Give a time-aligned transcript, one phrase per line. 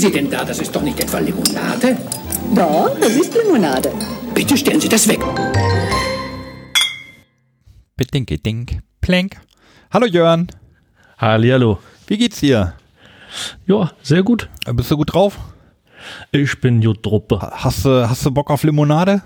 [0.00, 0.44] Sie denn da?
[0.44, 1.98] Das ist doch nicht etwa Limonade?
[2.54, 3.92] Doch, das ist Limonade.
[4.34, 5.20] Bitte stellen Sie das weg.
[7.96, 9.36] Bedinke dink, plank.
[9.90, 10.48] Hallo Jörn,
[11.18, 11.80] Hallihallo.
[12.06, 12.72] wie geht's dir?
[13.66, 14.48] Ja, sehr gut.
[14.72, 15.38] Bist du gut drauf?
[16.32, 17.38] Ich bin Jodruppe.
[17.38, 19.20] Hast du, hast du Bock auf Limonade?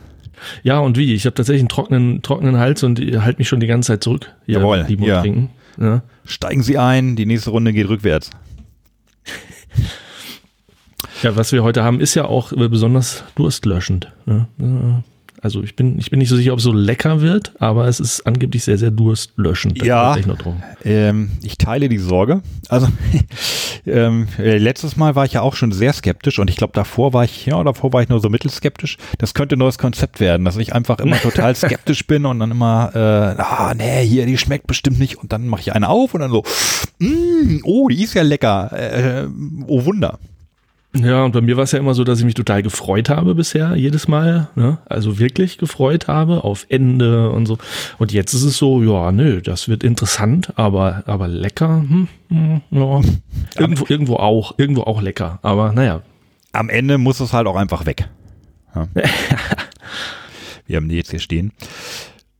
[0.65, 1.15] Ja, und wie?
[1.15, 4.33] Ich habe tatsächlich einen trockenen, trockenen Hals und halte mich schon die ganze Zeit zurück.
[4.47, 5.21] Jawohl, Limo ja.
[5.21, 5.51] trinken.
[5.81, 6.03] Ja.
[6.25, 8.31] Steigen Sie ein, die nächste Runde geht rückwärts.
[11.25, 14.13] ja, was wir heute haben, ist ja auch äh, besonders durstlöschend.
[14.27, 14.47] Ne?
[14.61, 15.03] Äh,
[15.43, 18.01] Also ich bin, ich bin nicht so sicher, ob es so lecker wird, aber es
[18.01, 19.79] ist angeblich sehr, sehr durstlöschend.
[19.81, 20.17] Da Ja.
[20.17, 20.63] drum.
[20.85, 22.41] Ähm, ich teile die Sorge.
[22.71, 22.89] Also
[23.87, 27.13] ähm, äh, letztes Mal war ich ja auch schon sehr skeptisch und ich glaube davor
[27.13, 28.97] war ich, ja, davor war ich nur so mittelskeptisch.
[29.19, 32.51] Das könnte ein neues Konzept werden, dass ich einfach immer total skeptisch bin und dann
[32.51, 36.15] immer, äh, ah, nee, hier, die schmeckt bestimmt nicht und dann mache ich eine auf
[36.15, 36.43] und dann so,
[37.01, 39.27] mm, oh, die ist ja lecker, äh,
[39.67, 40.19] oh Wunder.
[40.97, 43.35] Ja, und bei mir war es ja immer so, dass ich mich total gefreut habe
[43.35, 44.49] bisher, jedes Mal.
[44.55, 44.79] Ne?
[44.87, 47.59] Also wirklich gefreut habe auf Ende und so.
[47.99, 51.85] Und jetzt ist es so, ja, nö, das wird interessant, aber, aber lecker.
[51.89, 53.01] Hm, hm, ja.
[53.59, 55.41] Irgendwo, irgendwo auch, irgendwo auch lecker.
[55.43, 56.03] Aber naja.
[56.53, 58.09] am Ende muss es halt auch einfach weg.
[58.75, 58.89] Ja.
[60.67, 61.53] Wir haben die jetzt hier stehen.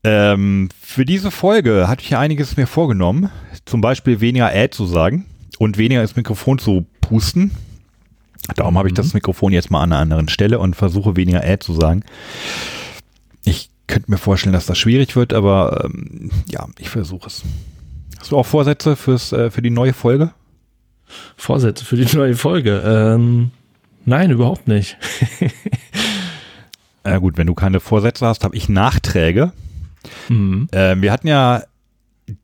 [0.03, 3.29] Ähm, für diese Folge hatte ich ja einiges mir vorgenommen.
[3.65, 5.25] Zum Beispiel weniger Ad zu sagen
[5.59, 7.51] und weniger ins Mikrofon zu pusten.
[8.55, 11.65] Darum habe ich das Mikrofon jetzt mal an einer anderen Stelle und versuche weniger Ad
[11.65, 12.03] zu sagen.
[13.43, 17.43] Ich könnte mir vorstellen, dass das schwierig wird, aber ähm, ja, ich versuche es.
[18.19, 20.31] Hast du auch Vorsätze fürs, äh, für die neue Folge?
[21.37, 22.81] Vorsätze für die neue Folge.
[22.85, 23.51] Ähm,
[24.05, 24.97] nein, überhaupt nicht.
[27.05, 29.53] Äh, gut, wenn du keine Vorsätze hast, habe ich Nachträge.
[30.27, 30.67] Mhm.
[30.71, 31.61] Ähm, wir hatten ja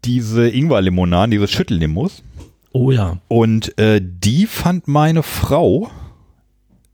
[0.05, 2.21] diese Ingwer-Limonaden, diese Schüttellimos.
[2.73, 3.17] Oh ja.
[3.27, 5.89] Und äh, die fand meine Frau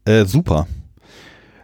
[0.07, 0.67] äh, super.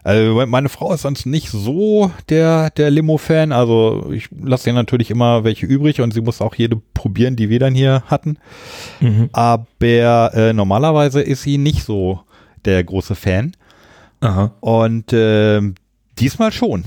[0.04, 3.54] Also meine Frau ist sonst nicht so der, der Limo-Fan.
[3.54, 7.50] Also ich lasse ihr natürlich immer welche übrig und sie muss auch jede probieren, die
[7.50, 8.38] wir dann hier hatten.
[9.00, 9.30] Mhm.
[9.32, 12.20] Aber äh, normalerweise ist sie nicht so
[12.66, 13.54] der große Fan.
[14.20, 14.52] Aha.
[14.60, 15.76] Und ähm,
[16.20, 16.84] diesmal schon.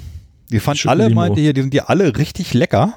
[0.51, 1.21] Die fand alle, Schüttellimo.
[1.23, 2.95] meinte hier, die sind ja alle richtig lecker.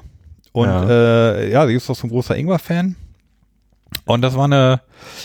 [0.52, 0.82] Und Ja.
[0.82, 2.94] ja, äh, ja sie ist doch so ein großer Ingwer-Fan.
[4.04, 4.80] Und das war eine,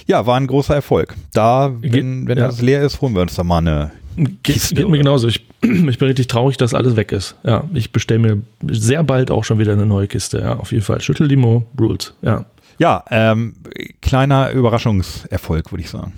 [0.07, 1.15] ja, war ein großer Erfolg.
[1.33, 2.47] Da, wenn, Geht- wenn ja.
[2.47, 3.91] das leer ist, holen wir uns da mal eine.
[4.17, 4.97] Geht, Kiste, geht mir oder?
[4.99, 5.27] genauso.
[5.27, 7.35] Ich, ich bin richtig traurig, dass alles weg ist.
[7.43, 10.39] Ja, ich bestelle mir sehr bald auch schon wieder eine neue Kiste.
[10.39, 11.01] Ja, auf jeden Fall.
[11.01, 12.13] Schüttellimo Rules.
[12.21, 12.45] Ja.
[12.77, 13.55] Ja, ähm,
[14.01, 16.13] kleiner Überraschungserfolg, würde ich sagen.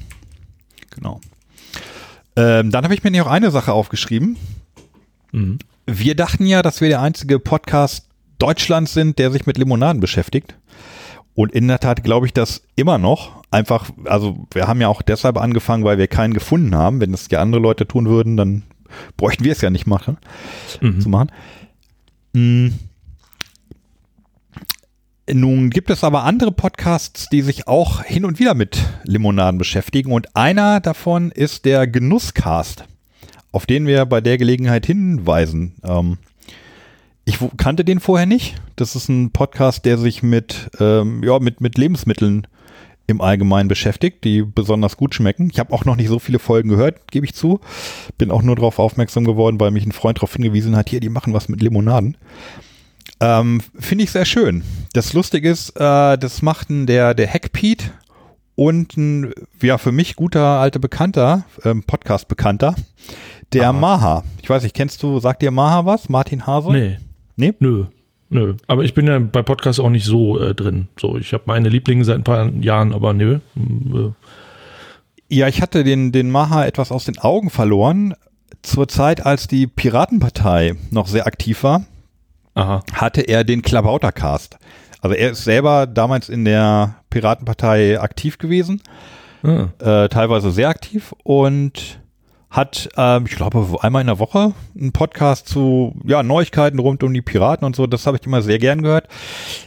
[0.91, 1.22] Genau.
[2.36, 4.38] Ähm, dann habe ich mir noch eine Sache aufgeschrieben.
[5.31, 5.59] Mhm.
[5.86, 8.07] Wir dachten ja, dass wir der einzige Podcast
[8.40, 10.56] Deutschlands sind, der sich mit Limonaden beschäftigt.
[11.38, 13.44] Und in der Tat glaube ich das immer noch.
[13.52, 17.00] Einfach, also wir haben ja auch deshalb angefangen, weil wir keinen gefunden haben.
[17.00, 18.64] Wenn es ja andere Leute tun würden, dann
[19.18, 20.18] bräuchten wir es ja nicht machen,
[20.81, 21.00] Mhm.
[21.00, 21.31] zu machen.
[22.34, 22.70] Mm.
[25.31, 30.14] Nun gibt es aber andere Podcasts, die sich auch hin und wieder mit Limonaden beschäftigen.
[30.14, 32.86] Und einer davon ist der Genusscast,
[33.52, 35.75] auf den wir bei der Gelegenheit hinweisen.
[35.84, 36.18] Ähm,
[37.28, 38.56] ich kannte den vorher nicht.
[38.78, 42.48] Das ist ein Podcast, der sich mit, ähm, ja, mit, mit Lebensmitteln
[43.06, 45.50] im Allgemeinen beschäftigt, die besonders gut schmecken.
[45.52, 47.60] Ich habe auch noch nicht so viele Folgen gehört, gebe ich zu.
[48.18, 51.10] Bin auch nur darauf aufmerksam geworden, weil mich ein Freund darauf hingewiesen hat, hier, die
[51.10, 52.16] machen was mit Limonaden.
[53.20, 54.64] Ähm, Finde ich sehr schön.
[54.94, 57.92] Das Lustige ist, äh, das machten der, der Hackpete
[58.56, 62.76] und ein, ja, für mich guter alter Bekannter, ähm, Podcast-Bekannter,
[63.52, 63.74] der Aha.
[63.74, 64.24] Maha.
[64.42, 66.08] Ich weiß nicht, kennst du, sagt dir Maha was?
[66.08, 66.72] Martin Hase?
[66.72, 66.98] Nee.
[67.38, 67.53] Nee?
[67.59, 67.86] Nö.
[68.30, 68.56] Nö.
[68.68, 70.90] Aber ich bin ja bei Podcasts auch nicht so äh, drin.
[71.00, 73.40] So, ich habe meine Lieblinge seit ein paar Jahren, aber nö.
[75.30, 78.14] Ja, ich hatte den, den Maha etwas aus den Augen verloren.
[78.64, 81.86] Zur Zeit, als die Piratenpartei noch sehr aktiv war,
[82.54, 82.84] aha.
[82.94, 84.57] hatte er den Klabautercast.
[85.01, 88.81] Also er ist selber damals in der Piratenpartei aktiv gewesen,
[89.44, 89.68] Ah.
[89.80, 92.00] äh, teilweise sehr aktiv und
[92.50, 97.14] hat, ähm, ich glaube, einmal in der Woche einen Podcast zu ja, Neuigkeiten rund um
[97.14, 97.88] die Piraten und so.
[97.88, 99.08] Das habe ich immer sehr gern gehört.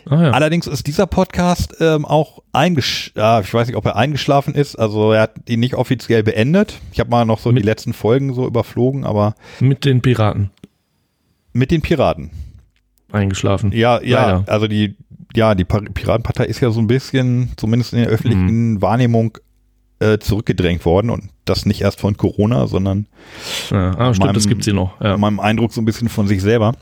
[0.08, 0.30] Ah, ja.
[0.30, 4.76] Allerdings ist dieser Podcast ähm, auch eingesch ja, ich weiß nicht, ob er eingeschlafen ist.
[4.76, 6.80] Also er hat ihn nicht offiziell beendet.
[6.92, 10.50] Ich habe mal noch so die letzten Folgen so überflogen, aber Mit den Piraten
[11.52, 12.30] mit den Piraten.
[13.12, 13.72] eingeschlafen.
[13.72, 14.44] Ja, ja, Leider.
[14.46, 14.94] also die,
[15.34, 19.36] ja, die Pa- Piratenpartei ist ja so ein bisschen, zumindest in der öffentlichen Wahrnehmung,
[20.00, 23.06] äh, zurückgedrängt worden und das nicht erst von Corona, sondern
[23.70, 25.00] Ja, ah, stimmt, meinem- das gibt sie noch.
[25.00, 25.16] Ja.
[25.16, 26.74] meinem Eindruck so ein bisschen von sich selber.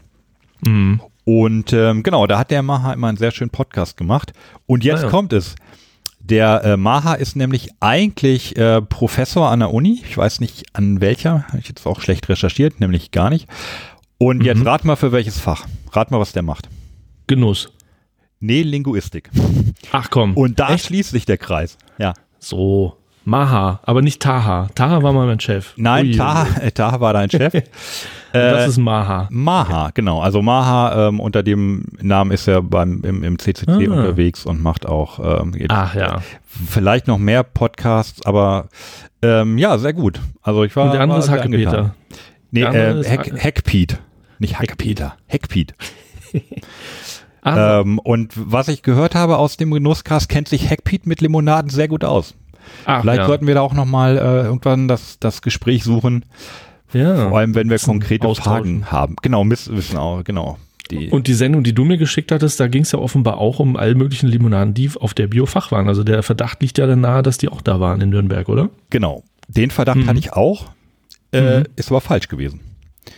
[0.60, 1.00] Mhm.
[1.24, 4.32] Und ähm, genau, da hat der Maha immer einen sehr schönen Podcast gemacht.
[4.66, 5.10] Und jetzt Ah, ja.
[5.10, 5.56] kommt es.
[6.20, 10.02] Der äh, Maha ist nämlich eigentlich äh, Professor an der Uni.
[10.06, 11.44] Ich weiß nicht an welcher.
[11.48, 13.48] Habe ich jetzt auch schlecht recherchiert, nämlich gar nicht.
[14.18, 14.66] Und jetzt Mhm.
[14.66, 15.66] rat mal für welches Fach.
[15.92, 16.68] Rat mal, was der macht.
[17.26, 17.70] Genuss.
[18.40, 19.30] Nee, Linguistik.
[19.92, 20.34] Ach komm.
[20.36, 20.86] Und da Echt?
[20.86, 21.78] schließt sich der Kreis.
[21.98, 22.14] Ja.
[22.38, 22.97] So.
[23.28, 24.68] Maha, aber nicht Taha.
[24.74, 25.74] Taha war mal mein Chef.
[25.76, 27.52] Nein, Ui, Taha, äh, Taha war dein Chef.
[27.54, 27.62] ui.
[28.32, 29.26] Das ist Maha.
[29.30, 30.20] Maha, genau.
[30.20, 33.76] Also Maha, ähm, unter dem Namen ist er beim, im, im CCC Ah.
[33.76, 36.20] unterwegs und macht auch ähm, Ach ja.
[36.46, 38.68] vielleicht noch mehr Podcasts, aber
[39.22, 40.20] ähm, ja, sehr gut.
[40.42, 41.94] Also ich war Und der andere ist Hackepeter.
[42.50, 43.98] Nee, äh, Hack, Hackpeat.
[44.38, 45.74] Nicht Hackepeter, Hackpeat.
[47.40, 51.70] Ah, Ähm, und was ich gehört habe aus dem Genusscast, kennt sich Hackpeat mit Limonaden
[51.70, 52.34] sehr gut aus.
[52.84, 53.26] Ach, Vielleicht ja.
[53.26, 56.24] sollten wir da auch nochmal äh, irgendwann das, das Gespräch suchen,
[56.92, 57.28] ja.
[57.28, 58.32] vor allem wenn wir konkrete.
[58.34, 59.16] Fragen haben.
[59.22, 60.58] Genau, wissen auch, genau.
[60.90, 63.58] Die, Und die Sendung, die du mir geschickt hattest, da ging es ja offenbar auch
[63.58, 65.86] um all möglichen Limonaden, die auf der Biofach waren.
[65.86, 68.70] Also der Verdacht liegt ja dann nahe, dass die auch da waren in Nürnberg, oder?
[68.90, 69.22] genau.
[69.50, 70.06] Den Verdacht Mhm.
[70.06, 70.66] hatte ich auch,
[71.32, 71.64] äh, Mhm.
[71.76, 72.60] ist aber falsch gewesen.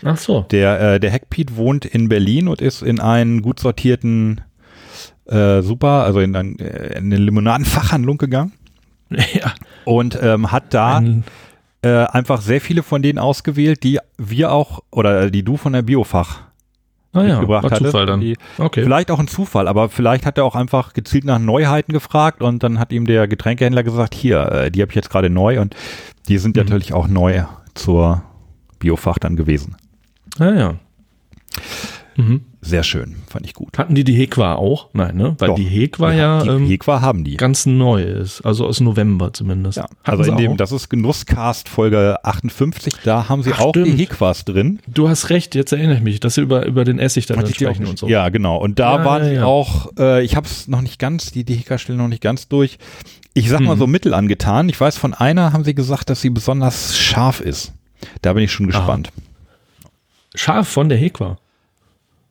[0.04, 0.46] Ach so.
[0.52, 4.40] Der, äh, der Hackpeat wohnt in Berlin und ist in einen gut sortierten
[5.26, 8.52] äh, Super, also in, ein, äh, in eine Limonadenfachhandlung gegangen
[9.34, 9.52] Ja.
[9.84, 11.24] und ähm, hat da Ein,
[11.82, 15.82] äh, einfach sehr viele von denen ausgewählt, die wir auch oder die du von der
[15.82, 16.40] Biofach
[17.12, 17.90] ah ja, mitgebracht war hattest.
[17.90, 18.20] Zufall dann.
[18.20, 18.84] Die, Okay.
[18.84, 22.62] Vielleicht auch ein Zufall, aber vielleicht hat er auch einfach gezielt nach Neuheiten gefragt und
[22.62, 25.74] dann hat ihm der Getränkehändler gesagt, hier, äh, die habe ich jetzt gerade neu und
[26.28, 26.62] die sind Mhm.
[26.62, 27.42] natürlich auch neu
[27.74, 28.22] zur
[28.78, 29.76] Biofach dann gewesen.
[30.38, 30.74] Ah ja.
[32.16, 32.42] Mhm.
[32.62, 33.78] Sehr schön, fand ich gut.
[33.78, 34.90] Hatten die die Hekwa auch?
[34.92, 35.34] Nein, ne?
[35.38, 35.56] Weil Doch.
[35.56, 37.38] die Hekwa ja, die ähm, Hekwa haben die.
[37.38, 38.42] ganz neu ist.
[38.42, 39.78] Also aus November zumindest.
[39.78, 40.56] Ja, Hatten also in dem, auch?
[40.58, 43.98] das ist Genusscast Folge 58, da haben sie Ach, auch die stimmt.
[43.98, 44.78] Hekwas drin.
[44.86, 47.52] Du hast recht, jetzt erinnere ich mich, dass sie über, über den Essig dann, dann
[47.52, 48.06] sprechen und so.
[48.08, 48.58] Ja, genau.
[48.58, 49.44] Und da Ja, waren ja, ja.
[49.46, 52.76] auch, äh, ich habe es noch nicht ganz, die, die Heka-Stelle noch nicht ganz durch.
[53.32, 53.78] Ich sag mal Mhm.
[53.78, 54.68] so mittel angetan.
[54.68, 57.72] Ich weiß, von einer haben sie gesagt, dass sie besonders scharf ist.
[58.20, 59.12] Da bin ich schon gespannt.
[60.34, 61.38] Scharf von der Hekwa.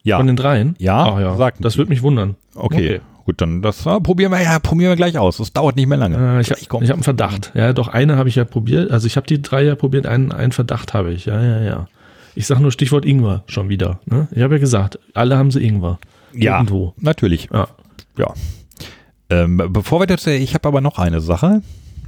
[0.04, 0.18] Ja.
[0.18, 0.76] Von den dreien?
[0.80, 1.36] Ja, Ach ja.
[1.36, 2.36] sagten das würde mich wundern.
[2.56, 3.02] okay.
[3.26, 5.38] Gut, dann das ah, probieren wir ja, probieren wir gleich aus.
[5.38, 6.18] Das dauert nicht mehr lange.
[6.18, 7.52] Äh, ich habe hab einen Verdacht.
[7.54, 8.90] Ja, doch eine habe ich ja probiert.
[8.90, 10.08] Also ich habe die drei ja probiert.
[10.08, 11.26] Einen, einen Verdacht habe ich.
[11.26, 11.88] Ja, ja, ja.
[12.34, 14.00] Ich sage nur Stichwort Ingwer schon wieder.
[14.08, 14.28] Ne?
[14.32, 16.00] Ich habe ja gesagt, alle haben sie Ingwer.
[16.34, 16.96] ja, Irgendwo.
[16.98, 17.50] natürlich.
[17.54, 17.68] Ja.
[18.18, 18.34] Ja.
[19.30, 21.62] Ähm, bevor wir das, äh, ich habe aber noch eine Sache.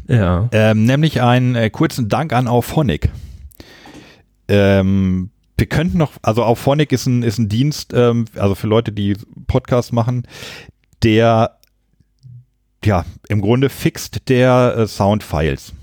[0.08, 0.50] Ja.
[0.52, 3.12] Ähm, nämlich einen äh, kurzen Dank an Auphonic.
[4.48, 5.30] Ähm,
[5.62, 9.16] wir könnten noch, also Auphonic ist ein, ist ein Dienst, ähm, also für Leute, die
[9.46, 10.28] Podcasts machen,
[11.04, 11.58] der
[12.84, 15.74] ja im Grunde fixt der äh, Soundfiles.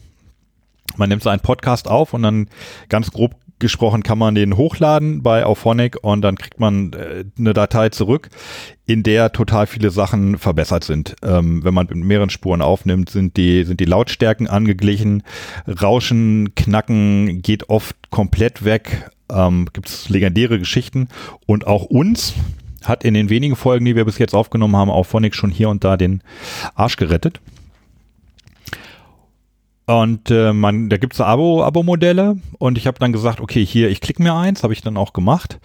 [0.96, 2.48] Man nimmt so einen Podcast auf und dann
[2.88, 7.52] ganz grob gesprochen kann man den hochladen bei Auphonic und dann kriegt man äh, eine
[7.52, 8.30] Datei zurück,
[8.84, 11.14] in der total viele Sachen verbessert sind.
[11.22, 15.22] Ähm, wenn man mit mehreren Spuren aufnimmt, sind die, sind die Lautstärken angeglichen,
[15.68, 21.08] Rauschen, Knacken geht oft komplett weg, ähm, gibt es legendäre Geschichten
[21.46, 22.34] und auch uns
[22.84, 25.84] hat in den wenigen Folgen, die wir bis jetzt aufgenommen haben, Auphonic schon hier und
[25.84, 26.22] da den
[26.74, 27.40] Arsch gerettet.
[29.86, 34.02] Und äh, man, da gibt's Abo, Abo-Modelle und ich habe dann gesagt, okay, hier, ich
[34.02, 35.58] klicke mir eins, habe ich dann auch gemacht.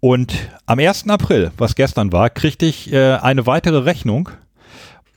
[0.00, 0.34] Und
[0.64, 1.08] am 1.
[1.10, 4.30] April, was gestern war, kriegte ich äh, eine weitere Rechnung.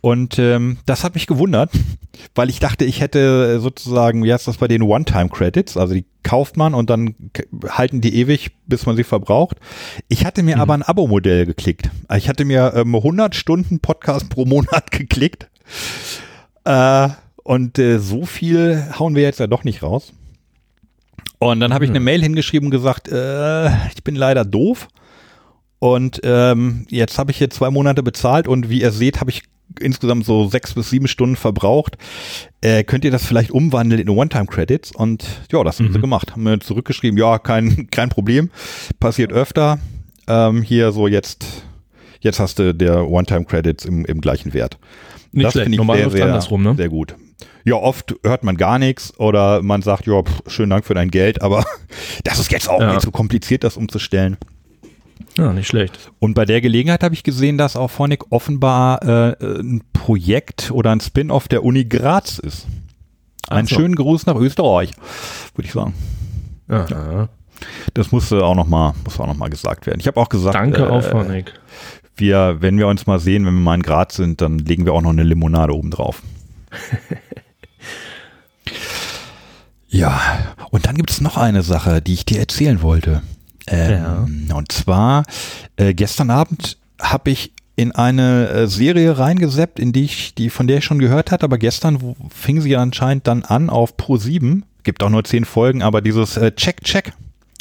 [0.04, 1.72] Und ähm, das hat mich gewundert,
[2.36, 6.58] weil ich dachte, ich hätte sozusagen, wie heißt das bei den One-Time-Credits, also die kauft
[6.58, 7.16] man und dann
[7.70, 9.60] halten die ewig, bis man sie verbraucht.
[10.10, 11.90] Ich hatte mir aber ein Abo-Modell geklickt.
[12.18, 15.48] Ich hatte mir ähm, 100 Stunden Podcast pro Monat geklickt.
[16.66, 17.08] Äh,
[17.38, 20.12] und äh, so viel hauen wir jetzt ja doch nicht raus.
[21.40, 24.90] Und dann habe ich eine Mail hingeschrieben und gesagt, äh, ich bin leider doof.
[25.80, 29.44] Und ähm, jetzt habe ich hier zwei Monate bezahlt und wie ihr seht, habe ich
[29.80, 31.98] insgesamt so sechs bis sieben Stunden verbraucht.
[32.62, 34.92] Äh, könnt ihr das vielleicht umwandeln in One-Time-Credits?
[34.96, 36.32] Und ja, das haben sie gemacht.
[36.32, 38.50] Haben mir zurückgeschrieben, ja, kein, kein Problem.
[39.00, 39.80] Passiert öfter.
[40.28, 41.66] Ähm, hier so jetzt,
[42.22, 44.78] jetzt hast du der One-Time-Credits im, im gleichen Wert.
[45.32, 45.64] Nicht das schlecht.
[45.66, 46.76] finde ich Normal sehr, sehr, andersrum, ne?
[46.76, 47.16] sehr gut.
[47.66, 51.10] Ja, oft hört man gar nichts oder man sagt, ja, pff, schönen Dank für dein
[51.10, 51.66] Geld, aber
[52.24, 52.92] das ist jetzt auch Ja.
[52.94, 54.38] nicht so kompliziert, das umzustellen.
[55.38, 56.12] Ja, nicht schlecht.
[56.20, 60.92] Und bei der Gelegenheit habe ich gesehen, dass auch Phonic offenbar äh, ein Projekt oder
[60.92, 62.68] ein Spin-off der Uni Graz ist.
[63.50, 63.76] Einen so.
[63.76, 64.92] schönen Gruß nach Österreich,
[65.56, 65.94] würde ich sagen.
[66.70, 67.30] Ja.
[67.94, 70.00] Das musste auch noch mal, muss auch noch mal gesagt werden.
[70.00, 71.54] Ich habe auch gesagt, Danke äh, auf Honig.
[72.16, 74.94] wir, wenn wir uns mal sehen, wenn wir mal in Graz sind, dann legen wir
[74.94, 76.22] auch noch eine Limonade oben drauf.
[79.88, 80.20] ja,
[80.72, 83.22] und dann gibt es noch eine Sache, die ich dir erzählen wollte.
[83.68, 85.24] Ähm, Und zwar,
[85.78, 90.68] äh, gestern Abend habe ich in eine äh, Serie reingeseppt, in die ich, die, von
[90.68, 94.18] der ich schon gehört hatte, aber gestern wo, fing sie anscheinend dann an auf Pro
[94.18, 94.66] 7.
[94.84, 97.14] Gibt auch nur zehn Folgen, aber dieses äh, Check Check.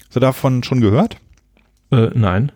[0.06, 1.16] Hast du davon schon gehört?
[1.90, 2.52] Äh, nein.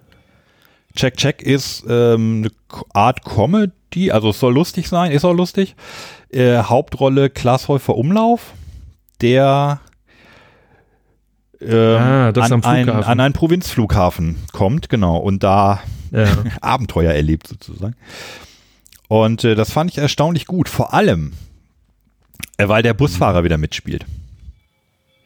[0.95, 5.77] Check Check ist ähm, eine Art Comedy, also es soll lustig sein, ist auch lustig.
[6.31, 8.53] Äh, Hauptrolle Klaas Häufer Umlauf,
[9.21, 9.81] der
[11.61, 15.81] ähm, Ah, an, ein, an einen Provinzflughafen kommt, genau, und da
[16.13, 16.29] Ja.
[16.61, 17.97] Abenteuer erlebt sozusagen.
[19.09, 21.33] Und äh, das fand ich erstaunlich gut, vor allem,
[22.57, 24.05] äh, weil der Busfahrer wieder mitspielt.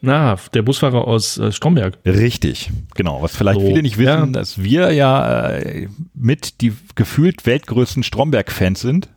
[0.02, 1.98] Na, der Busfahrer aus äh, Stromberg.
[2.06, 3.20] Richtig, genau.
[3.20, 4.26] Was vielleicht So, viele nicht wissen, ja.
[4.26, 9.10] dass wir ja äh, mit die gefühlt weltgrößten Stromberg-Fans sind.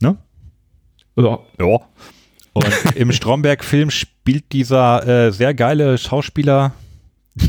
[0.00, 0.16] Ne?
[1.16, 1.38] Ja.
[1.58, 1.78] Ja.
[2.52, 6.72] Und im Stromberg-Film spielt dieser äh, sehr geile Schauspieler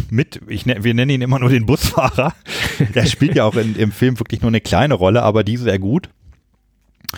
[0.10, 0.42] mit.
[0.48, 2.34] Ich, ne- wir nennen ihn immer nur den Busfahrer.
[2.96, 5.80] Der spielt ja auch in, im Film wirklich nur eine kleine Rolle, aber die sehr
[5.80, 6.10] gut.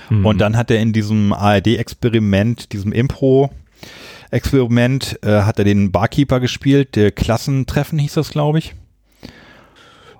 [0.09, 0.25] Mhm.
[0.25, 6.95] Und dann hat er in diesem ARD-Experiment, diesem Impro-Experiment, äh, hat er den Barkeeper gespielt.
[6.95, 8.75] Der Klassentreffen hieß das, glaube ich.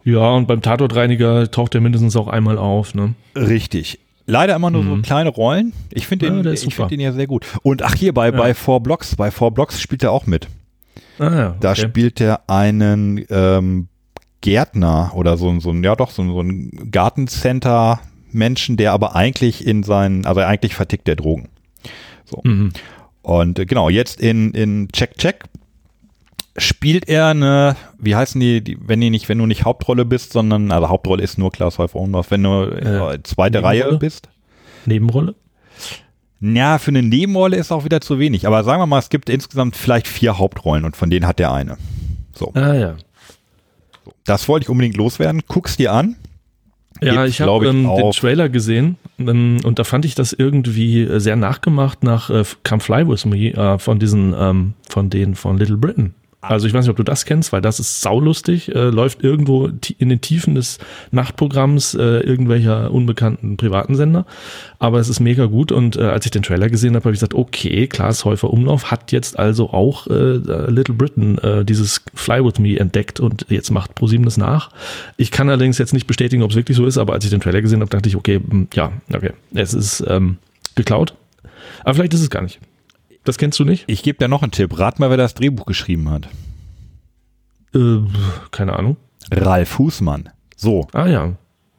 [0.04, 3.14] Ja, und beim Tatortreiniger taucht er mindestens auch einmal auf, ne?
[3.36, 4.00] Richtig.
[4.30, 5.02] Leider immer nur so Mhm.
[5.04, 5.74] kleine Rollen.
[5.92, 7.46] Ich finde Ja, ist ich finde ihn ja sehr gut.
[7.64, 8.32] Und ach hier bei, Ja.
[8.38, 10.48] bei Four Blocks, bei Four Blocks spielt er auch mit.
[11.18, 11.56] Ah ja.
[11.60, 11.82] Da okay.
[11.82, 13.88] spielt er einen ähm,
[14.42, 19.16] Gärtner oder so, ein- so ein, ja doch, so, ein- so ein Gartencenter-Menschen, der aber
[19.16, 21.50] eigentlich in seinen, also eigentlich vertickt der Drogen.
[22.26, 22.42] So.
[22.44, 22.72] Mhm.
[23.22, 25.44] Und äh, genau, jetzt in, in Check Check
[26.58, 30.34] spielt er eine, wie heißen die, die wenn die nicht, wenn du nicht Hauptrolle bist,
[30.34, 33.86] sondern, also Hauptrolle ist nur Klaus Häufer Umlauf, wenn du äh, Äh, zweite Nebenrolle?
[33.90, 34.30] Reihe bist.
[34.86, 35.36] Nebenrolle?
[36.40, 38.46] Ja, für eine Nebenrolle ist auch wieder zu wenig.
[38.46, 41.52] Aber sagen wir mal, es gibt insgesamt vielleicht vier Hauptrollen und von denen hat der
[41.52, 41.78] eine.
[42.34, 42.96] So, Ah ja.
[44.26, 45.42] das wollte ich unbedingt loswerden.
[45.48, 46.16] Guck's dir an.
[47.02, 51.02] Ja, Gibt's, ich habe ähm, den Trailer gesehen ähm, und da fand ich das irgendwie
[51.04, 55.36] äh, sehr nachgemacht nach äh, Come Fly With Me äh, von diesen, ähm, von denen
[55.36, 56.16] von Little Britain.
[56.40, 59.70] Also ich weiß nicht, ob du das kennst, weil das ist saulustig, äh, läuft irgendwo
[59.98, 60.78] in den Tiefen des
[61.10, 64.28] Nachtprogramms äh, irgendwelcher unbekannten privaten Sender,
[64.78, 67.20] aber es ist mega gut und äh, als ich den Trailer gesehen habe, habe ich
[67.20, 70.38] gesagt, okay, Klaas Häufer Umlauf hat jetzt also auch äh,
[70.70, 74.70] Little Britain äh, dieses Fly With Me entdeckt und jetzt macht ProSieben das nach.
[75.18, 77.42] Ich kann allerdings jetzt nicht bestätigen, ob es wirklich so ist, aber als ich den
[77.42, 80.38] Trailer gesehen habe, dachte ich, okay, hm, ja, okay, es ist ähm,
[80.76, 81.16] geklaut,
[81.84, 82.60] aber vielleicht ist es gar nicht.
[83.28, 83.84] Das kennst du nicht?
[83.88, 84.80] Ich gebe dir noch einen Tipp.
[84.80, 86.30] Rat mal, wer das Drehbuch geschrieben hat.
[87.76, 87.98] Äh,
[88.52, 88.96] keine Ahnung.
[89.30, 90.30] Ralf Husmann.
[90.56, 90.88] So.
[90.94, 91.34] Ah ja.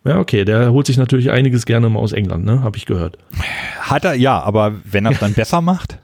[0.04, 2.62] Ja, okay, der holt sich natürlich einiges gerne mal aus England, ne?
[2.62, 3.16] Habe ich gehört.
[3.80, 5.98] Hat er, ja, aber wenn er es dann besser macht?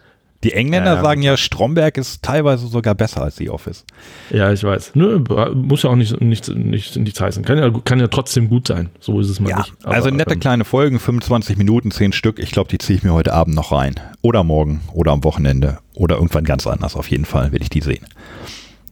[0.45, 3.87] Die Engländer Ja, sagen ja, Stromberg ist teilweise sogar besser als The Office.
[4.29, 4.93] Ja, ich weiß.
[4.95, 5.25] Nö,
[5.55, 7.43] muss ja auch nicht, nicht, nicht, nichts heißen.
[7.47, 8.91] Kann ja, kann ja trotzdem gut sein.
[9.01, 9.73] So ist es mal Ja, nicht.
[9.83, 12.39] Aber, also nette ähm, kleine Folgen, 25 Minuten, 10 Stück.
[12.39, 13.95] Ich glaube, die ziehe ich mir heute Abend noch rein.
[14.21, 16.95] Oder morgen oder am Wochenende oder irgendwann ganz anders.
[16.95, 18.05] Auf jeden Fall will ich die sehen.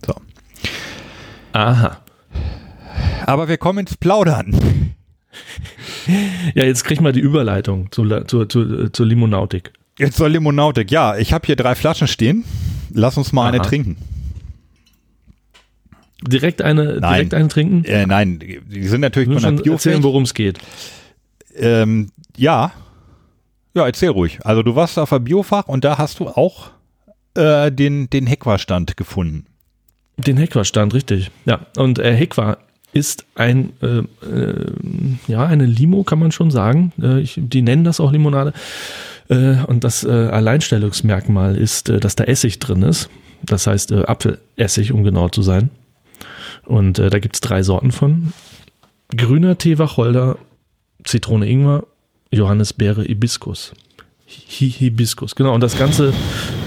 [0.06, 0.14] So.
[1.52, 1.98] Aha.
[3.26, 4.94] Aber wir kommen ins Plaudern.
[6.54, 9.72] Ja, jetzt krieg mal die Überleitung zur, zur, zur, zur Limonautik.
[9.98, 10.90] Jetzt soll Limonautik.
[10.90, 12.44] Ja, ich habe hier drei Flaschen stehen.
[12.92, 13.66] Lass uns mal eine Aha.
[13.66, 13.96] trinken.
[16.26, 17.12] Direkt eine, Nein.
[17.14, 17.84] direkt eine trinken?
[17.84, 20.02] Äh, nein, die sind natürlich von der erzählen, Biofeld.
[20.04, 20.58] worum es geht.
[21.56, 22.72] Ähm, ja.
[23.74, 24.38] Ja, erzähl ruhig.
[24.44, 26.70] Also du warst auf der Biofach und da hast du auch
[27.34, 29.46] äh, den, den Heckwarstand gefunden.
[30.16, 31.30] Den Hekwa-Stand, richtig.
[31.46, 32.58] Ja, und äh, Hekwa
[32.92, 34.66] ist ein, äh, äh,
[35.26, 36.92] ja, eine Limo, kann man schon sagen.
[37.00, 38.52] Äh, ich, die nennen das auch Limonade.
[39.28, 43.08] Äh, und das äh, Alleinstellungsmerkmal ist, äh, dass da Essig drin ist.
[43.42, 45.70] Das heißt Apfelessig, um genau zu sein.
[46.64, 48.32] Und da gibt es drei Sorten von.
[49.16, 50.38] Grüner Tee Wacholder,
[51.02, 51.84] Zitrone Ingwer,
[52.30, 53.72] Johannisbeere Hibiskus.
[54.28, 55.54] Hi Hibiskus, genau.
[55.54, 56.14] Und das Ganze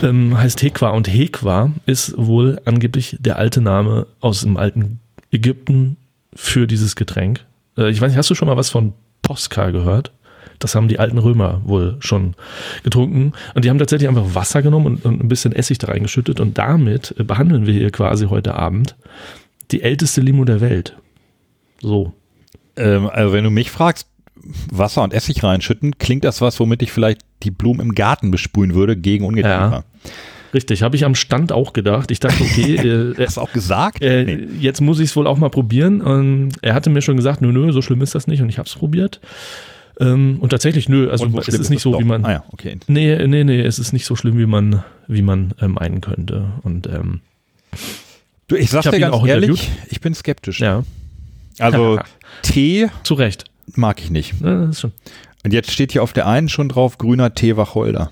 [0.03, 0.89] ähm, heißt Hekwa.
[0.89, 4.99] Und Hekwa ist wohl angeblich der alte Name aus dem alten
[5.31, 5.95] Ägypten
[6.35, 7.45] für dieses Getränk.
[7.77, 10.11] Äh, ich weiß nicht, hast du schon mal was von Posca gehört?
[10.59, 12.35] Das haben die alten Römer wohl schon
[12.83, 13.33] getrunken.
[13.53, 16.39] Und die haben tatsächlich einfach Wasser genommen und, und ein bisschen Essig da reingeschüttet.
[16.39, 18.95] Und damit äh, behandeln wir hier quasi heute Abend
[19.71, 20.95] die älteste Limo der Welt.
[21.81, 22.13] So.
[22.77, 24.07] Ähm, also wenn du mich fragst,
[24.71, 28.75] Wasser und Essig reinschütten, klingt das was, womit ich vielleicht die Blumen im Garten besprühen
[28.75, 29.83] würde gegen Ungeziefer.
[30.55, 32.09] Richtig, habe ich am Stand auch gedacht.
[32.11, 32.75] Ich dachte, okay,
[33.17, 34.01] äh, Hast du auch gesagt?
[34.01, 34.47] Äh, Nee.
[34.59, 36.01] Jetzt muss ich es wohl auch mal probieren.
[36.01, 38.41] Und er hatte mir schon gesagt, nö, nö, so schlimm ist das nicht.
[38.41, 39.19] Und ich habe es probiert.
[39.99, 41.99] Ähm, und tatsächlich, nö, also es schlimm ist nicht so, doch?
[41.99, 42.25] wie man.
[42.25, 42.77] Ah ja, okay.
[42.87, 46.45] Nee, nee, nee, es ist nicht so schlimm, wie man, wie man äh, meinen könnte.
[46.63, 47.21] Und ähm,
[48.47, 50.59] Du, ich sag's Ich dir ganz auch ehrlich, ich bin skeptisch.
[50.59, 50.83] ja.
[51.59, 51.99] Also
[52.43, 53.45] Tee Zu Recht.
[53.75, 54.33] mag ich nicht.
[54.43, 54.83] Ja, ist.
[54.83, 58.11] Und jetzt steht hier auf der einen schon drauf grüner Tee Wacholder.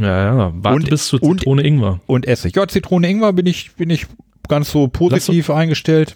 [0.00, 0.52] Ja, ja.
[0.54, 2.00] Warte Und- bis und- Zitrone Ingwer.
[2.06, 2.56] Und Essig.
[2.56, 4.06] Ja, Zitrone Ingwer bin ich, bin ich
[4.48, 6.14] ganz so positiv eingestellt.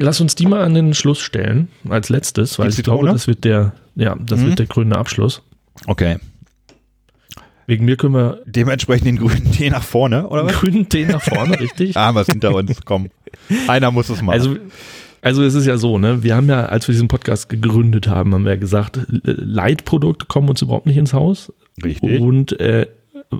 [0.00, 3.12] Lass uns die mal an den Schluss stellen, als letztes, weil Die ich glaube, Zitrone?
[3.12, 4.46] das wird der, ja, das Mhm.
[4.46, 5.42] wird der krönende Abschluss.
[5.86, 6.16] Okay.
[7.66, 10.52] Wegen mir können wir Dementsprechend den grünen Tee nach vorne, oder was?
[10.52, 11.96] grünen Tee nach vorne, richtig?
[11.96, 12.80] Ah, was hinter uns.
[12.84, 13.08] Komm.
[13.68, 14.34] Einer muss es machen.
[14.38, 14.56] Also,
[15.22, 16.22] also es ist ja so, ne?
[16.22, 20.48] Wir haben ja, als wir diesen Podcast gegründet haben, haben wir ja gesagt, Leitprodukte kommen
[20.50, 21.52] uns überhaupt nicht ins Haus.
[21.82, 22.20] Richtig.
[22.20, 22.86] Und äh,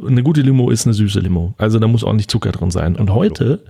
[0.06, 1.54] eine gute Limo ist eine süße Limo.
[1.58, 2.96] Also da muss auch nicht Zucker drin sein.
[2.96, 3.60] Und heute,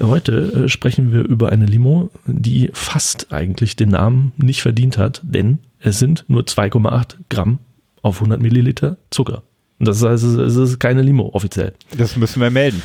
[0.00, 5.20] heute äh, sprechen wir über eine Limo, die fast eigentlich den Namen nicht verdient hat,
[5.24, 7.58] denn es sind nur 2,8 Gramm
[8.02, 9.42] auf 100 Milliliter Zucker.
[9.80, 11.74] Das heißt, es ist keine Limo offiziell.
[11.98, 12.80] Das müssen wir melden.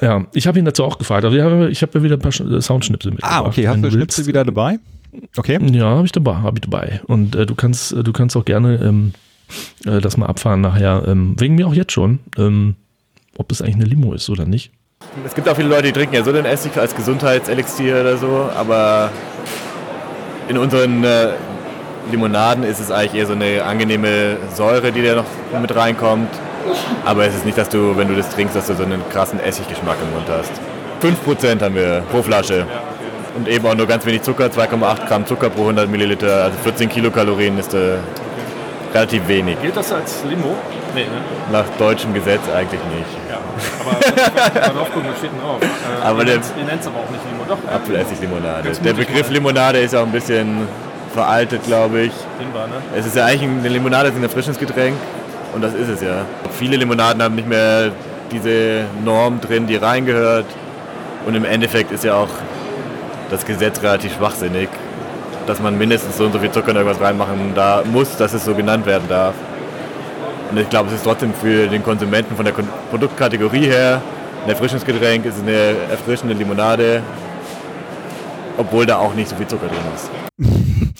[0.00, 1.24] Ja, ich habe ihn dazu auch gefragt.
[1.24, 3.40] Aber ich habe, ich habe ja wieder ein paar Sch- Soundschnipsel mitgebracht.
[3.42, 3.66] Ah, okay.
[3.66, 3.90] Hast du.
[3.90, 4.78] Schnipsel wieder dabei?
[5.36, 5.58] Okay.
[5.72, 7.00] Ja, habe ich dabei, habe ich dabei.
[7.06, 9.12] Und äh, du kannst, äh, du kannst auch gerne ähm,
[9.86, 11.04] äh, das mal abfahren nachher.
[11.06, 12.76] Ähm, wegen mir auch jetzt schon, ähm,
[13.36, 14.72] ob es eigentlich eine Limo ist oder nicht.
[15.24, 18.50] Es gibt auch viele Leute, die trinken ja so den Essig als Gesundheitselixier oder so,
[18.54, 19.10] aber
[20.48, 21.28] in unseren äh,
[22.10, 26.28] Limonaden ist es eigentlich eher so eine angenehme Säure, die da noch mit reinkommt.
[27.04, 29.40] Aber es ist nicht, dass du, wenn du das trinkst, dass du so einen krassen
[29.40, 30.52] Essiggeschmack im Mund hast.
[31.02, 32.66] 5% haben wir pro Flasche.
[33.36, 36.88] Und eben auch nur ganz wenig Zucker, 2,8 Gramm Zucker pro 100 Milliliter, also 14
[36.88, 37.96] Kilokalorien ist äh,
[38.94, 39.60] relativ wenig.
[39.62, 40.54] Gilt das als Limo?
[40.94, 41.08] Nee, ne?
[41.52, 43.06] Nach deutschem Gesetz eigentlich nicht.
[43.30, 43.38] Ja.
[43.80, 45.58] Aber mal drauf gucken, was steht denn drauf?
[45.62, 47.44] Äh, Aber ihr der- ihr nennt es aber auch nicht Limo.
[47.48, 48.70] Doch, Apfelessiglimonade.
[48.84, 49.30] Der Begriff.
[49.30, 50.66] Limonade ist auch ein bisschen
[51.14, 52.12] veraltet, glaube ich.
[52.40, 52.74] dehnbar, ne?
[52.96, 54.94] Es ist ja eigentlich ein- eine Limonade ist ein Erfrischungsgetränk
[55.54, 56.24] und das ist es ja.
[56.58, 57.90] Viele Limonaden haben nicht mehr
[58.30, 60.46] diese Norm drin, die reingehört.
[61.26, 62.28] Und im Endeffekt ist ja auch
[63.30, 64.68] das Gesetz relativ schwachsinnig,
[65.50, 68.44] dass man mindestens so und so viel Zucker in irgendwas reinmachen da muss, dass es
[68.44, 69.34] so genannt werden darf.
[70.50, 74.00] Und ich glaube, es ist trotzdem für den Konsumenten von der Kon Produktkategorie her
[74.44, 77.02] ein Erfrischungsgetränk, es ist eine erfrischende Limonade,
[78.56, 80.10] obwohl da auch nicht so viel Zucker drin ist.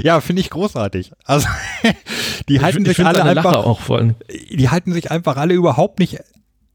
[0.00, 1.10] Ja, finde ich großartig.
[1.24, 1.48] Also,
[2.48, 4.14] die halten ich sich alle einfach, auch vor allem.
[4.48, 6.20] die halten sich einfach alle überhaupt nicht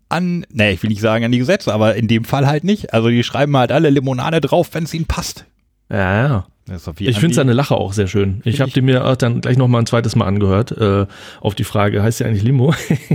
[0.09, 2.93] an, nee, ich will nicht sagen an die Gesetze, aber in dem Fall halt nicht.
[2.93, 5.45] Also die schreiben halt alle Limonade drauf, wenn es ihnen passt.
[5.89, 6.45] Ja, ja.
[6.95, 8.41] Wie Ich finde seine Lache auch sehr schön.
[8.45, 11.05] Ich habe die mir auch dann gleich noch mal ein zweites Mal angehört äh,
[11.41, 12.73] auf die Frage, heißt sie eigentlich Limo?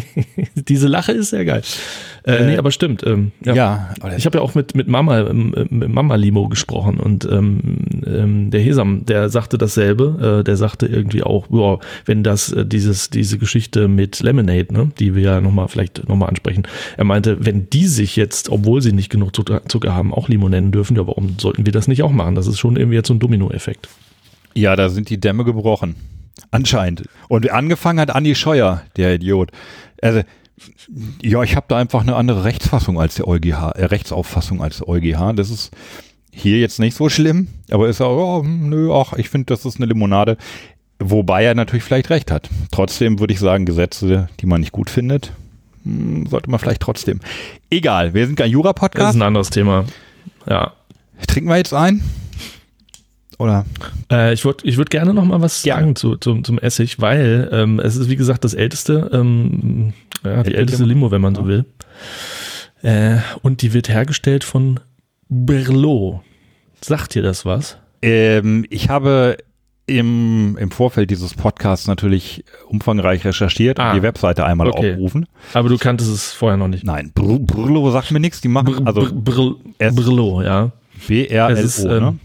[0.54, 1.62] Diese Lache ist sehr geil.
[2.28, 3.06] Äh, nee, aber stimmt.
[3.06, 3.54] Ähm, ja.
[3.54, 7.60] Ja, Ich habe ja auch mit, mit Mama, ähm, mit Mama Limo gesprochen und ähm,
[8.06, 10.40] ähm, der Hesam, der sagte dasselbe.
[10.40, 14.90] Äh, der sagte irgendwie auch, boah, wenn das äh, dieses diese Geschichte mit Lemonade, ne,
[14.98, 16.64] die wir ja noch mal vielleicht noch mal ansprechen.
[16.98, 20.50] Er meinte, wenn die sich jetzt, obwohl sie nicht genug Zucker, Zucker haben, auch Limo
[20.50, 22.34] nennen dürfen, ja, warum sollten wir das nicht auch machen?
[22.34, 23.88] Das ist schon irgendwie jetzt so ein Dominoeffekt.
[24.54, 25.96] Ja, da sind die Dämme gebrochen.
[26.50, 27.04] Anscheinend.
[27.28, 29.50] Und angefangen hat Andi Scheuer, der Idiot.
[30.02, 30.22] Also,
[31.22, 34.88] ja, ich habe da einfach eine andere Rechtsfassung als der EuGH, äh, Rechtsauffassung als der
[34.88, 35.32] EuGH.
[35.34, 35.70] Das ist
[36.30, 39.76] hier jetzt nicht so schlimm, aber ist auch, oh, nö, ach, ich finde, das ist
[39.76, 40.36] eine Limonade.
[41.00, 42.48] Wobei er natürlich vielleicht recht hat.
[42.72, 45.32] Trotzdem würde ich sagen, Gesetze, die man nicht gut findet,
[45.84, 47.20] hm, sollte man vielleicht trotzdem.
[47.70, 49.10] Egal, wir sind kein Das Jura-Podcast.
[49.10, 49.84] ist ein anderes Thema.
[50.48, 50.72] Ja.
[51.26, 52.02] Trinken wir jetzt ein?
[53.38, 53.64] Oder?
[54.10, 55.80] Äh, ich würde ich würd gerne noch mal was Gerne.
[55.82, 59.92] sagen zu, zum, zum Essig, weil ähm, es ist, wie gesagt, das älteste, ähm,
[60.24, 61.64] ja, die Älteste Limo, wenn man so will.
[62.82, 64.80] Äh, und die wird hergestellt von
[65.28, 66.20] Berlot.
[66.80, 67.76] Sagt dir das was?
[68.02, 69.36] Ähm, ich habe
[69.86, 74.90] im, im Vorfeld dieses Podcasts natürlich umfangreich recherchiert Ah, und die Webseite einmal okay.
[74.92, 75.26] aufgerufen.
[75.54, 76.84] Aber du kanntest es vorher noch nicht.
[76.84, 78.40] Nein, Br Brlo sagt mir nichts.
[78.40, 80.72] Die machen Br also Br Br S- Berlot, ja.
[81.06, 82.18] B-R-L-O, ne?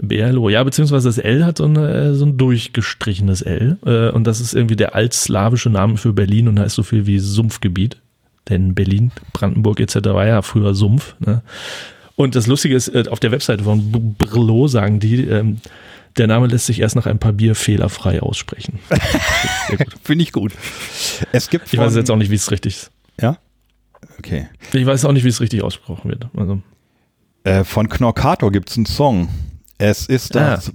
[0.00, 3.76] BLO, ja, beziehungsweise das L hat so, eine, äh, so ein durchgestrichenes L.
[3.84, 7.18] Äh, und das ist irgendwie der altslawische Name für Berlin und heißt so viel wie
[7.18, 7.98] Sumpfgebiet.
[8.48, 9.96] Denn Berlin, Brandenburg etc.
[10.06, 11.14] war ja früher Sumpf.
[11.20, 11.42] Ne?
[12.16, 15.58] Und das Lustige ist, äh, auf der Webseite von B- Brlo sagen die, ähm,
[16.16, 18.78] der Name lässt sich erst nach einem paar Bier fehlerfrei aussprechen.
[20.02, 20.52] Finde ich gut.
[21.32, 22.90] Es gibt Ich weiß jetzt auch nicht, wie es richtig ist.
[23.20, 23.36] Ja?
[24.18, 24.48] Okay.
[24.72, 26.26] Ich weiß auch nicht, wie es richtig ausgesprochen wird.
[26.36, 26.60] Also,
[27.44, 29.28] Äh, von Knorkator gibt es einen Song.
[29.78, 30.72] Es ist das,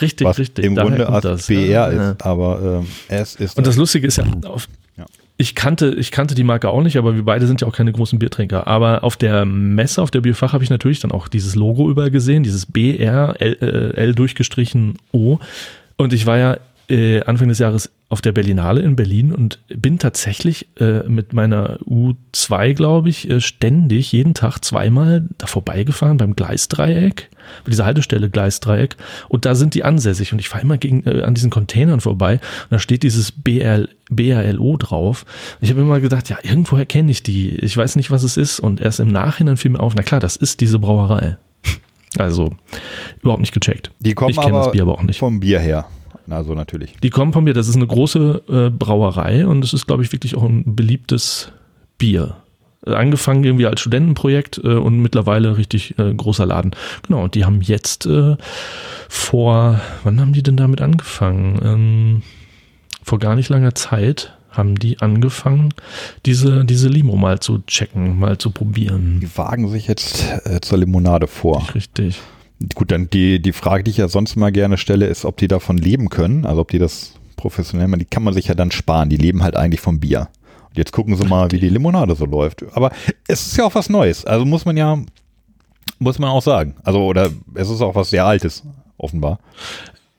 [0.00, 0.64] richtig, was richtig.
[0.64, 1.86] im Grunde als das, BR ja.
[2.10, 5.06] ist, aber ähm, es ist Und das Lustige ist ja, auf, Ja.
[5.38, 7.92] ich, kannte, ich kannte die Marke auch nicht, aber wir beide sind ja auch keine
[7.92, 8.66] großen Biertrinker.
[8.66, 12.10] Aber auf der Messe, auf der Bierfach, habe ich natürlich dann auch dieses Logo überall
[12.10, 15.38] gesehen, dieses BR, L, äh, L durchgestrichen O.
[15.96, 19.98] Und ich war ja äh, Anfang des Jahres auf der Berlinale in Berlin und bin
[19.98, 26.36] tatsächlich äh, mit meiner U2, glaube ich, äh, ständig jeden Tag zweimal da vorbeigefahren beim
[26.36, 27.30] Gleisdreieck,
[27.64, 28.96] bei dieser Haltestelle Gleisdreieck.
[29.28, 32.34] Und da sind die ansässig und ich fahre immer gegen, äh, an diesen Containern vorbei
[32.34, 35.24] und da steht dieses BRL, BRLO drauf.
[35.60, 37.56] Ich habe immer gedacht, ja, irgendwoher kenne ich die.
[37.56, 38.60] Ich weiß nicht, was es ist.
[38.60, 41.38] Und erst im Nachhinein fiel mir auf, na klar, das ist diese Brauerei.
[42.18, 42.54] Also
[43.20, 43.90] überhaupt nicht gecheckt.
[43.98, 45.18] Die kommen ich kenne das Bier aber auch nicht.
[45.18, 45.86] vom Bier her.
[46.28, 46.94] Also natürlich.
[47.02, 50.12] Die kommen von mir, das ist eine große äh, Brauerei und es ist, glaube ich,
[50.12, 51.52] wirklich auch ein beliebtes
[51.98, 52.36] Bier.
[52.86, 56.72] Äh, Angefangen irgendwie als Studentenprojekt äh, und mittlerweile richtig äh, großer Laden.
[57.06, 58.36] Genau, und die haben jetzt äh,
[59.08, 61.60] vor, wann haben die denn damit angefangen?
[61.62, 62.22] Ähm,
[63.02, 65.74] vor gar nicht langer Zeit haben die angefangen,
[66.24, 69.20] diese, diese Limo mal zu checken, mal zu probieren.
[69.20, 71.66] Die wagen sich jetzt äh, zur Limonade vor.
[71.74, 72.20] Richtig.
[72.74, 75.48] Gut, dann die, die Frage, die ich ja sonst mal gerne stelle, ist, ob die
[75.48, 76.46] davon leben können.
[76.46, 78.00] Also ob die das professionell machen.
[78.00, 79.10] Die kann man sich ja dann sparen.
[79.10, 80.28] Die leben halt eigentlich vom Bier.
[80.68, 82.64] Und jetzt gucken sie mal, wie die Limonade so läuft.
[82.74, 82.90] Aber
[83.28, 84.24] es ist ja auch was Neues.
[84.24, 84.98] Also muss man ja,
[85.98, 86.76] muss man auch sagen.
[86.82, 88.62] Also, oder es ist auch was sehr Altes,
[88.96, 89.38] offenbar.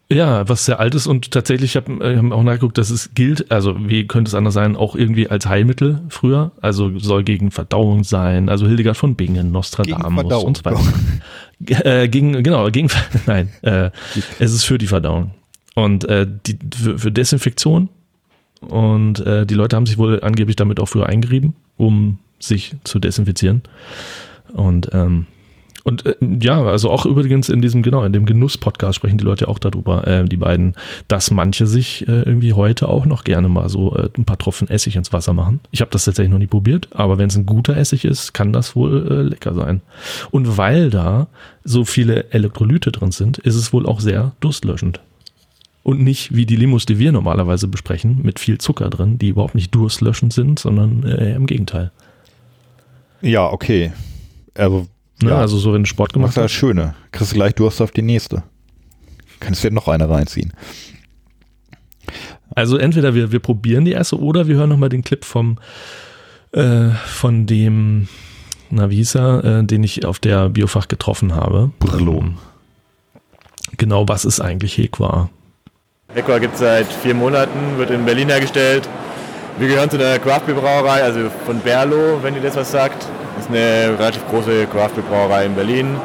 [0.10, 3.14] Ja, was sehr alt ist und tatsächlich, ich habe äh, hab auch nachgeguckt, dass es
[3.14, 7.52] gilt, also wie könnte es anders sein, auch irgendwie als Heilmittel früher, also soll gegen
[7.52, 10.80] Verdauung sein, also Hildegard von Bingen, Nostradamus und so weiter.
[11.84, 12.88] Äh, gegen, genau, gegen,
[13.26, 13.90] nein, äh,
[14.38, 15.32] es ist für die Verdauung.
[15.74, 17.90] Und äh, die, für, für Desinfektion.
[18.62, 23.00] Und äh, die Leute haben sich wohl angeblich damit auch früher eingerieben, um sich zu
[23.00, 23.64] desinfizieren.
[24.54, 25.26] Und ähm,
[25.88, 29.48] und äh, ja, also auch übrigens in diesem, genau, in dem Genuss-Podcast sprechen die Leute
[29.48, 30.76] auch darüber, äh, die beiden,
[31.08, 34.70] dass manche sich äh, irgendwie heute auch noch gerne mal so äh, ein paar Tropfen
[34.70, 35.62] Essig ins Wasser machen.
[35.72, 38.52] Ich habe das tatsächlich noch nie probiert, aber wenn es ein guter Essig ist, kann
[38.52, 39.82] das wohl äh, lecker sein.
[40.30, 41.28] Und weil da
[41.64, 45.00] so viele Elektrolyte drin sind, ist es wohl auch sehr durstlöschend.
[45.84, 49.56] Und nicht wie die Limos, die wir normalerweise besprechen, mit viel Zucker drin, die überhaupt
[49.56, 51.92] nicht durstlöschend sind, sondern äh, im Gegenteil.
[53.22, 53.94] Ja, okay.
[54.54, 54.88] Also,
[55.22, 55.30] Ne?
[55.32, 56.58] ja, Also so, wenn du Sport machst gemacht du das hast.
[56.58, 56.96] Schöne.
[57.12, 58.44] Kriegst du gleich Durst auf die nächste.
[59.40, 60.54] Kannst dir noch eine reinziehen.
[62.56, 65.60] Also entweder wir, wir probieren die erste oder wir hören nochmal den Clip vom
[66.54, 68.08] äh, von dem,
[68.70, 71.72] na wie hieß er, äh, den ich auf der Biofach getroffen habe.
[71.80, 72.20] Brillo.
[72.20, 72.38] Ähm,
[73.76, 75.30] Genau, was ist eigentlich Hekwa?
[76.16, 78.88] Equa gibt es seit vier Monaten, wird in Berlin hergestellt.
[79.60, 83.06] Wir gehören zu der Craft Brauerei, also von Berlo, wenn ihr das was sagt.
[83.38, 85.96] Das ist eine relativ große Craft Beer Brauerei in Berlin.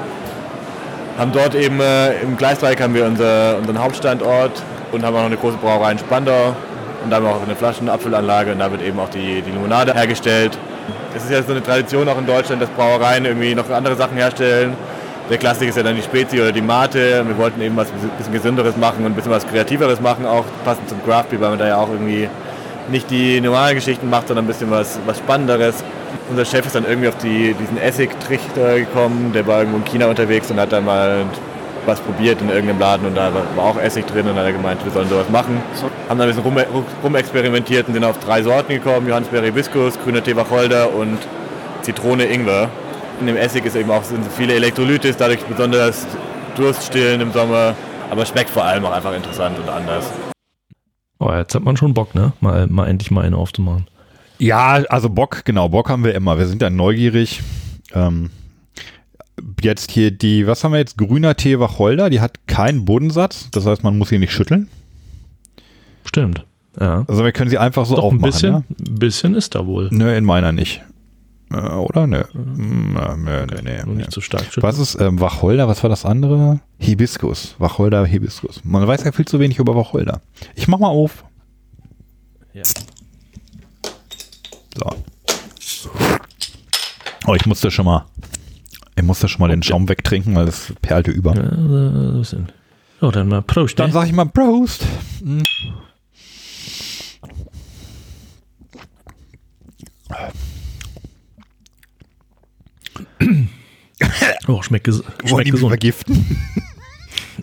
[1.16, 5.26] Haben dort eben äh, im Gleisdreieck haben wir unser, unseren Hauptstandort und haben auch noch
[5.26, 6.54] eine große Brauerei in Spandau.
[7.02, 9.94] Und da haben wir auch eine Flaschenabfüllanlage und da wird eben auch die, die Limonade
[9.94, 10.58] hergestellt.
[11.16, 14.18] Es ist ja so eine Tradition auch in Deutschland, dass Brauereien irgendwie noch andere Sachen
[14.18, 14.76] herstellen.
[15.30, 17.24] Der Klassiker ist ja dann die Spezi oder die Mate.
[17.26, 20.86] Wir wollten eben was bisschen gesünderes machen und ein bisschen was kreativeres machen, auch passend
[20.90, 22.28] zum Craft Beer, weil man da ja auch irgendwie
[22.90, 25.82] nicht die normalen Geschichten macht, sondern ein bisschen was, was Spannenderes.
[26.30, 30.06] Unser Chef ist dann irgendwie auf die, diesen Essigtrichter gekommen, der war irgendwo in China
[30.06, 31.24] unterwegs und hat dann mal
[31.86, 34.52] was probiert in irgendeinem Laden und da war auch Essig drin und dann hat er
[34.52, 35.60] gemeint, wir sollen sowas machen.
[36.08, 40.22] Haben dann ein bisschen rum, rumexperimentiert und sind auf drei Sorten gekommen, Johannisbeere Hibiskus, grüner
[40.22, 41.18] Tee Wacholder und
[41.82, 42.70] Zitrone Ingwer.
[43.20, 46.06] In dem Essig ist eben auch, sind viele Elektrolyte, ist dadurch besonders
[46.56, 47.74] durststillend im Sommer,
[48.10, 50.10] aber schmeckt vor allem auch einfach interessant und anders.
[51.18, 52.32] Oh, jetzt hat man schon Bock, ne?
[52.40, 53.86] Mal, mal endlich mal eine aufzumachen.
[54.42, 56.36] Ja, also Bock, genau, Bock haben wir immer.
[56.38, 57.40] Wir sind dann neugierig.
[57.94, 58.30] Ähm,
[59.62, 60.98] jetzt hier die, was haben wir jetzt?
[60.98, 63.48] Grüner Tee Wacholder, die hat keinen Bodensatz.
[63.52, 64.68] Das heißt, man muss sie nicht schütteln.
[66.04, 66.44] Stimmt.
[66.80, 67.04] Ja.
[67.06, 68.22] Also wir können sie einfach so Doch ein aufmachen.
[68.22, 68.58] bisschen, Ja?
[68.58, 69.88] ein bisschen ist da wohl.
[69.92, 70.82] Nö, in meiner nicht.
[71.52, 72.06] Äh, oder?
[72.08, 72.18] Nö.
[72.20, 73.94] Äh, Nö, nö, nö, nö.
[73.94, 74.46] nicht so stark.
[74.56, 75.68] Was ist ähm, Wacholder?
[75.68, 76.58] Was war das andere?
[76.78, 77.54] Hibiskus.
[77.58, 78.60] Wacholder, Hibiskus.
[78.64, 80.20] Man weiß ja viel zu wenig über Wacholder.
[80.56, 81.24] Ich mach mal auf.
[82.54, 82.62] Ja.
[84.76, 84.90] So.
[87.26, 88.06] Oh, ich musste schon mal,
[88.96, 91.34] ich musste schon mal den Schaum wegtrinken, weil das perlte über.
[91.34, 92.22] Ja.
[93.00, 93.78] Ja, dann mal Prost.
[93.78, 93.92] Dann ne?
[93.92, 94.86] sag ich mal Prost.
[95.22, 95.42] Mm.
[104.48, 105.70] Oh, schmeckt, ges schmeckt gesund.
[105.70, 106.36] vergiften?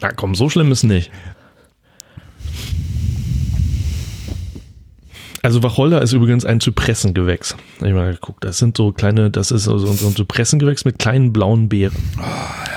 [0.01, 1.11] Na komm, so schlimm ist nicht.
[5.41, 7.55] Also Wacholder ist übrigens ein Zypressengewächs.
[7.79, 10.99] Hab Ich mal geguckt, das sind so kleine, das ist so so ein Zypressengewächs mit
[10.99, 11.95] kleinen blauen Beeren.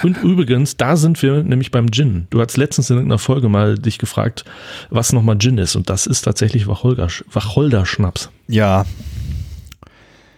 [0.05, 2.29] Und übrigens, da sind wir nämlich beim Gin.
[2.31, 4.45] Du hast letztens in irgendeiner Folge mal dich gefragt,
[4.91, 5.75] was nochmal Gin ist.
[5.75, 8.31] Und das ist tatsächlich Wacholder, Wacholder-Schnaps.
[8.47, 8.85] Ja,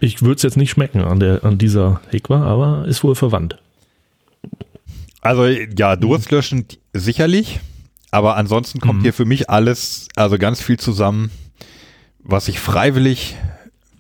[0.01, 3.59] Ich würde es jetzt nicht schmecken an, der, an dieser Hekwa, aber ist wohl verwandt.
[5.21, 7.61] also ja, durstlöschend sicherlich,
[8.11, 11.31] Aber ansonsten kommt hier für mich alles, also ganz viel zusammen,
[12.25, 13.37] was ich freiwillig,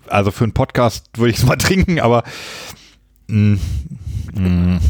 [0.09, 2.25] also für einen Podcast würde ich es mal trinken, aber
[3.29, 3.59] mh,
[4.35, 4.81] mh,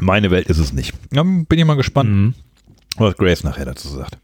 [0.00, 0.94] meine Welt ist es nicht.
[1.12, 2.34] Ja, bin ich mal gespannt,
[2.96, 4.18] was Grace nachher dazu sagt.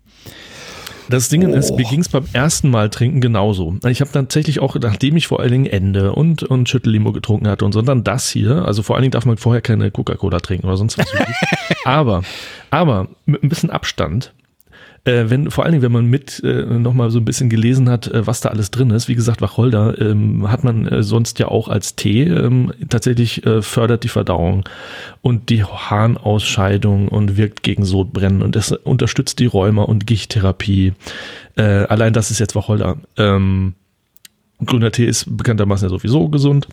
[1.09, 1.77] Das Ding ist, Oh.
[1.77, 3.77] mir ging es beim ersten Mal trinken genauso.
[3.87, 7.65] Ich habe tatsächlich auch, nachdem ich vor allen Dingen Ende und, und Schüttellimo getrunken hatte
[7.65, 10.67] und so, dann das hier, also vor allen Dingen darf man vorher keine Coca-Cola trinken
[10.67, 11.07] oder sonst was.
[11.85, 12.23] Aber,
[12.71, 14.33] aber mit ein bisschen Abstand,
[15.07, 18.09] äh, wenn, vor allen Dingen, wenn man mit äh, nochmal so ein bisschen gelesen hat,
[18.09, 19.07] äh, was da alles drin ist.
[19.09, 22.25] Wie gesagt, Wacholder ähm, hat man äh, sonst ja auch als Tee.
[22.25, 24.65] Ähm, tatsächlich äh, fördert die Verdauung
[25.23, 30.93] und die Harnausscheidung und wirkt gegen Sodbrennen und es unterstützt die Rheuma- und Gichttherapie.
[31.57, 32.97] Äh, allein das ist jetzt Wacholder.
[33.17, 33.75] Ähm,
[34.65, 36.67] grüner Tee ist bekanntermaßen ja sowieso gesund.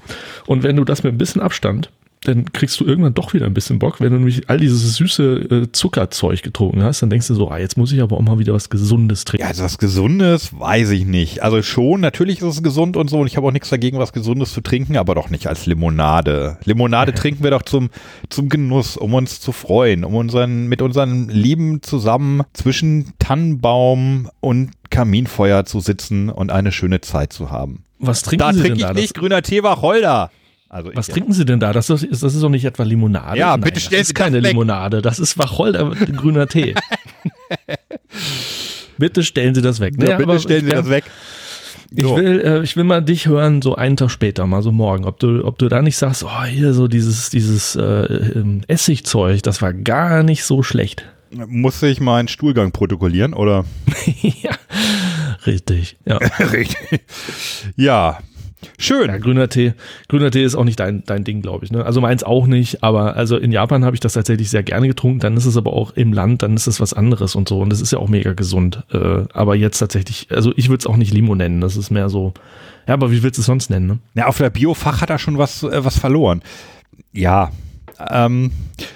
[0.48, 1.92] Und wenn du das mit ein bisschen Abstand,
[2.24, 4.00] dann kriegst du irgendwann doch wieder ein bisschen Bock.
[4.00, 7.58] Wenn du nämlich all dieses süße äh, Zuckerzeug getrunken hast, dann denkst du so, ah,
[7.58, 9.44] jetzt muss ich aber auch mal wieder was Gesundes trinken.
[9.44, 11.44] Ja, also was Gesundes weiß ich nicht.
[11.44, 14.14] Also schon, natürlich ist es gesund und so und ich habe auch nichts dagegen, was
[14.14, 16.58] Gesundes zu trinken, aber doch nicht als Limonade.
[16.66, 17.90] Limonade trinken wir doch zum,
[18.30, 24.72] zum Genuss, um uns zu freuen, um unseren, mit unseren Lieben zusammen zwischen Tannenbaum und
[24.90, 27.84] Kaminfeuer zu sitzen und eine schöne Zeit zu haben.
[28.00, 28.94] was trinken Da Sie trinke denn ich da?
[28.94, 30.30] nicht grüner Tee Wacholder.
[30.74, 31.72] Also Das, was trinken Sie denn da?
[31.72, 33.38] Das ist, das ist doch nicht etwa Limonade.
[33.38, 34.54] Ja, Nein, bitte das stellen ist Sie das keine weg.
[34.54, 35.04] Limonade.
[35.04, 36.74] Das ist Wacholder grüner Tee.
[38.98, 39.94] bitte stellen Sie das weg.
[40.00, 41.04] ja, Naja, bitte stellen Sie ich- das weg.
[41.96, 45.06] Ich will, äh, ich will mal dich hören, so einen Tag später, mal so morgen,
[45.06, 49.44] ob du, ob du da nicht sagst, oh, hier so dieses, dieses äh, ähm, Essigzeug,
[49.44, 51.06] das war gar nicht so schlecht.
[51.30, 53.66] Muss ich meinen Stuhlgang protokollieren oder?
[54.24, 54.50] ja,
[55.46, 55.98] richtig.
[56.06, 56.18] Ja.
[56.40, 57.02] Richtig.
[57.76, 58.18] Ja,
[58.78, 59.08] schön.
[59.08, 59.74] ja, grüner Tee,
[60.10, 61.72] grüner Tee ist auch nicht dein, dein Ding, glaube ich.
[61.72, 61.86] Ne?
[61.86, 65.20] Also meins auch nicht, aber also in Japan habe ich das tatsächlich sehr gerne getrunken.
[65.20, 67.60] Dann ist es aber auch im Land, dann ist es was anderes und so.
[67.60, 68.84] Und das ist ja auch mega gesund.
[68.92, 71.62] Äh, aber jetzt tatsächlich, also ich würde es auch nicht Limo nennen.
[71.62, 72.34] Das ist mehr so.
[72.88, 73.88] Ja, aber wie willst du es sonst nennen?
[73.88, 74.00] Ne?
[74.16, 76.42] Ja, auf der Biofach hat er schon was, äh, was verloren.
[77.14, 77.52] Ja.
[78.10, 78.52] Ähm,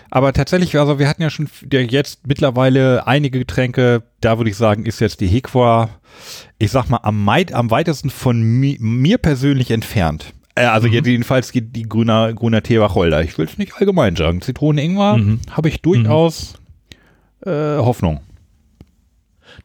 [0.09, 4.85] aber tatsächlich, also wir hatten ja schon jetzt mittlerweile einige Getränke, da würde ich sagen,
[4.85, 5.89] ist jetzt die Hekwa,
[6.57, 10.33] ich sag mal, am, am weitesten von mi, mir persönlich entfernt.
[10.55, 13.21] Äh, also jetzt jedenfalls die, die grüner, grüner Tee Wacholder.
[13.23, 14.41] Ich will es nicht allgemein sagen.
[14.41, 15.39] Zitrone Ingwer Mhm.
[15.51, 16.55] habe ich durchaus
[17.45, 18.21] äh, Hoffnung.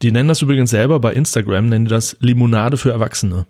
[0.02, 3.46] Die nennen das übrigens selber bei Instagram, nennen die das Limonade für Erwachsene,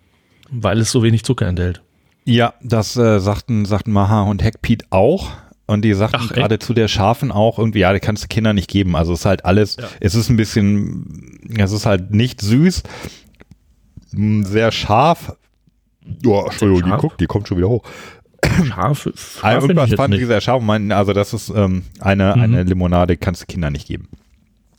[0.50, 1.82] weil es so wenig Zucker enthält.
[2.24, 5.30] Ja, das äh, sagten, sagten Maha und Hackpete auch.
[5.66, 8.56] Und die sagten Ach, gerade zu der Scharfen auch irgendwie, ja, die kannst du Kindern
[8.56, 8.96] nicht geben.
[8.96, 9.88] Also es ist halt alles, Ja.
[10.00, 12.82] es ist ein bisschen, es ist halt nicht süß,
[14.10, 15.36] sehr scharf.
[16.24, 17.84] Ja, Entschuldigung, die, guckt, die kommt schon wieder hoch.
[18.66, 20.26] Scharf, Also scharf ich irgendwas fanden die nicht.
[20.26, 22.42] sehr scharf und meinten, also das ist ähm, eine, Mhm.
[22.42, 24.08] eine Limonade, kannst du Kindern nicht geben.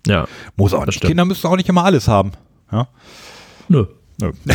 [0.06, 1.00] Ja, Muss auch nicht.
[1.02, 2.34] Kinder müssen auch nicht immer alles haben.
[2.72, 2.89] Ja?
[3.69, 3.86] nö.
[4.19, 4.32] Nö.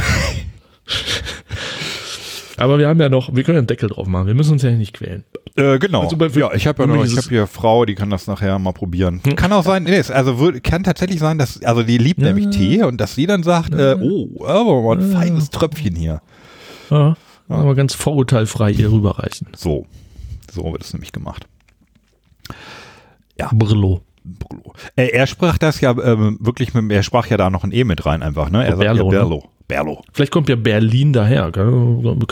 [2.59, 4.27] Aber wir haben ja noch, wir können einen Deckel drauf machen.
[4.27, 5.25] Wir müssen uns ja nicht quälen.
[5.57, 6.03] Äh, genau.
[6.03, 8.59] Also bei- ja, ich habe ja noch, ich habe hier Frau, die kann das nachher
[8.59, 9.21] mal probieren.
[9.25, 9.37] Hm.
[9.37, 13.01] Kann auch sein, nee, also kann tatsächlich sein, dass, also die liebt nämlich Tee und
[13.01, 16.21] dass sie dann sagt, äh, oh, aber mal ein feines Tröpfchen hier.
[16.90, 17.16] Ja,
[17.49, 19.49] aber ganz vorurteilfrei ihr rüberreichen.
[19.57, 19.87] So,
[20.51, 21.47] so wird es nämlich gemacht.
[23.38, 23.51] Ja.
[23.53, 24.03] Brillo.
[24.25, 24.75] Brullo.
[24.97, 27.85] Äh, er sprach das ja ähm, wirklich mit, er sprach ja da noch ein E
[27.85, 28.64] mit rein einfach, ne?
[28.66, 29.40] Er Oh, sagt Berlo, ja ne?
[29.69, 30.03] Berlo.
[30.13, 31.49] Vielleicht kommt ja Berlin daher,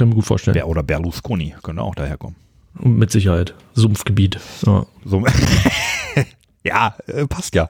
[0.06, 0.54] ich mir gut vorstellen.
[0.54, 2.36] Ber oder Berlusconi, könnte auch daherkommen.
[2.78, 3.54] Mit Sicherheit.
[3.74, 4.38] Sumpfgebiet.
[4.66, 4.86] Ja.
[6.64, 7.68] Ja, äh, passt ja.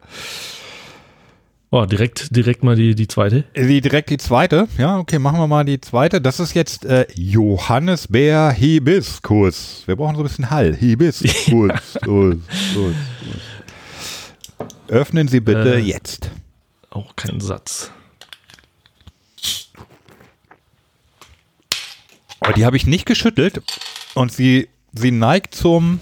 [1.70, 3.44] Oh, direkt, direkt mal die, die zweite.
[3.54, 4.68] Die, direkt die zweite.
[4.78, 6.20] Ja, okay, machen wir mal die zweite.
[6.22, 9.82] Das ist jetzt äh, Johannisbeer Hibiskus.
[9.84, 10.74] Wir brauchen so ein bisschen Hall.
[10.74, 11.52] Hibiskus.
[11.52, 12.36] Us, us,
[12.76, 12.94] us.
[14.88, 15.80] Öffnen Sie bitte Äh.
[15.80, 16.30] jetzt.
[16.88, 17.90] Auch kein Satz.
[22.40, 23.62] Aber die habe ich nicht geschüttelt
[24.14, 26.00] und sie, sie neigt zum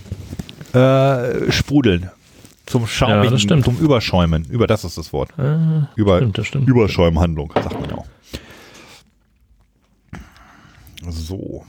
[0.73, 2.11] äh, Sprudeln.
[2.67, 3.65] Zum Schaumigen, Ja, stimmt.
[3.65, 4.45] zum Überschäumen.
[4.47, 5.31] Über das ist das Wort.
[5.39, 6.69] Äh, Über, stimmt, stimmt.
[6.69, 8.07] Überschäumhandlung, sagt man auch.
[11.09, 11.65] So.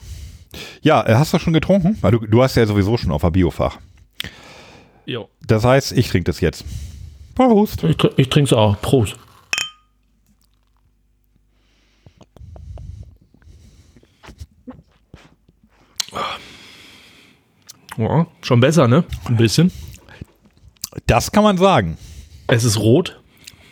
[0.82, 1.98] Ja, äh, hast du schon getrunken?
[2.02, 3.78] Weil du, du hast ja sowieso schon auf der Biofach.
[5.06, 5.30] jo.
[5.46, 6.64] Das heißt, ich trinke das jetzt.
[7.36, 7.84] Prost.
[7.84, 8.80] Ich, ich trinke es auch.
[8.82, 9.16] Prost.
[17.98, 19.04] Ja, schon besser, ne?
[19.26, 19.72] Ein bisschen.
[21.08, 21.98] Das kann man sagen.
[22.48, 23.22] Es ist rot.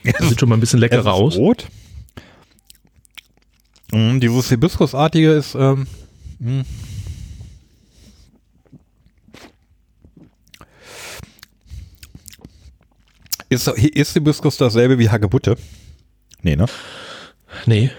[0.04, 1.36] Das sieht schon mal ein bisschen Es leckerer ist aus.
[1.38, 1.68] rot.
[3.92, 5.88] Mm, dieses Hibiskusartige ist ähm,
[6.40, 6.62] mm.
[13.50, 15.58] Ist, ist Hibiskus dasselbe wie Hagebutte?
[16.42, 16.66] Nee, ne?
[17.66, 17.92] Nee.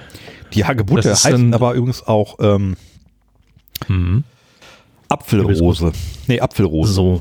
[0.53, 2.77] Die Hagebutte heißt aber übrigens auch ähm,
[3.89, 4.25] Mhm.
[5.09, 5.93] Apfelrose.
[6.27, 6.93] Nee, Apfelrose.
[6.93, 7.21] So.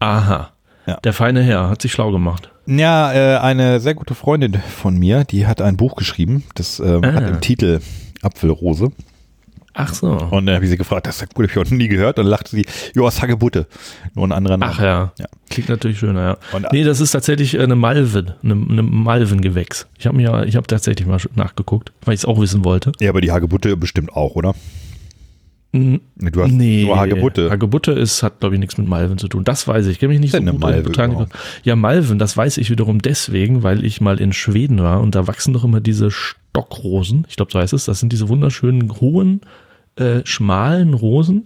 [0.00, 0.50] Aha.
[0.86, 0.96] Ja.
[1.02, 2.50] Der feine Herr hat sich schlau gemacht.
[2.66, 7.02] Ja, äh, eine sehr gute Freundin von mir, die hat ein Buch geschrieben, das ähm,
[7.04, 7.12] Ah.
[7.12, 7.80] hat im Titel
[8.22, 8.90] Apfelrose.
[9.78, 10.12] Ach so.
[10.12, 11.88] Und dann habe ich sie gefragt, das ist ja cool, hab ich auch noch nie
[11.88, 12.18] gehört.
[12.18, 13.66] Und dann lachte sie, jo, ist Hagebutte.
[14.14, 14.72] Nur ein anderer Name.
[14.74, 15.12] Ach ja.
[15.18, 15.26] Ja.
[15.50, 16.36] Klingt natürlich schöner, ja.
[16.56, 19.86] Und- nee, das ist tatsächlich eine Malven, eine, eine Malvengewächs.
[19.98, 22.92] Ich habe mir ja, ich habe tatsächlich mal nachgeguckt, weil ich es auch wissen wollte.
[23.00, 24.54] Ja, aber die Hagebutte bestimmt auch, oder?
[25.76, 26.00] Mhm.
[26.30, 27.50] Du hast Nee, nur Hagebutte.
[27.50, 29.44] Hagebutte ist, hat, glaube ich, nichts mit Malven zu tun.
[29.44, 29.92] Das weiß ich.
[29.92, 31.14] Ich kenne mich nicht so gut Malve Botanik.
[31.14, 31.32] überhaupt?
[31.62, 35.26] Ja, Malven, das weiß ich wiederum deswegen, weil ich mal in Schweden war und da
[35.26, 37.26] wachsen doch immer diese Stockrosen.
[37.28, 37.84] Ich glaube, so heißt es.
[37.86, 39.40] Das sind diese wunderschönen, hohen,
[39.96, 41.44] äh, schmalen Rosen,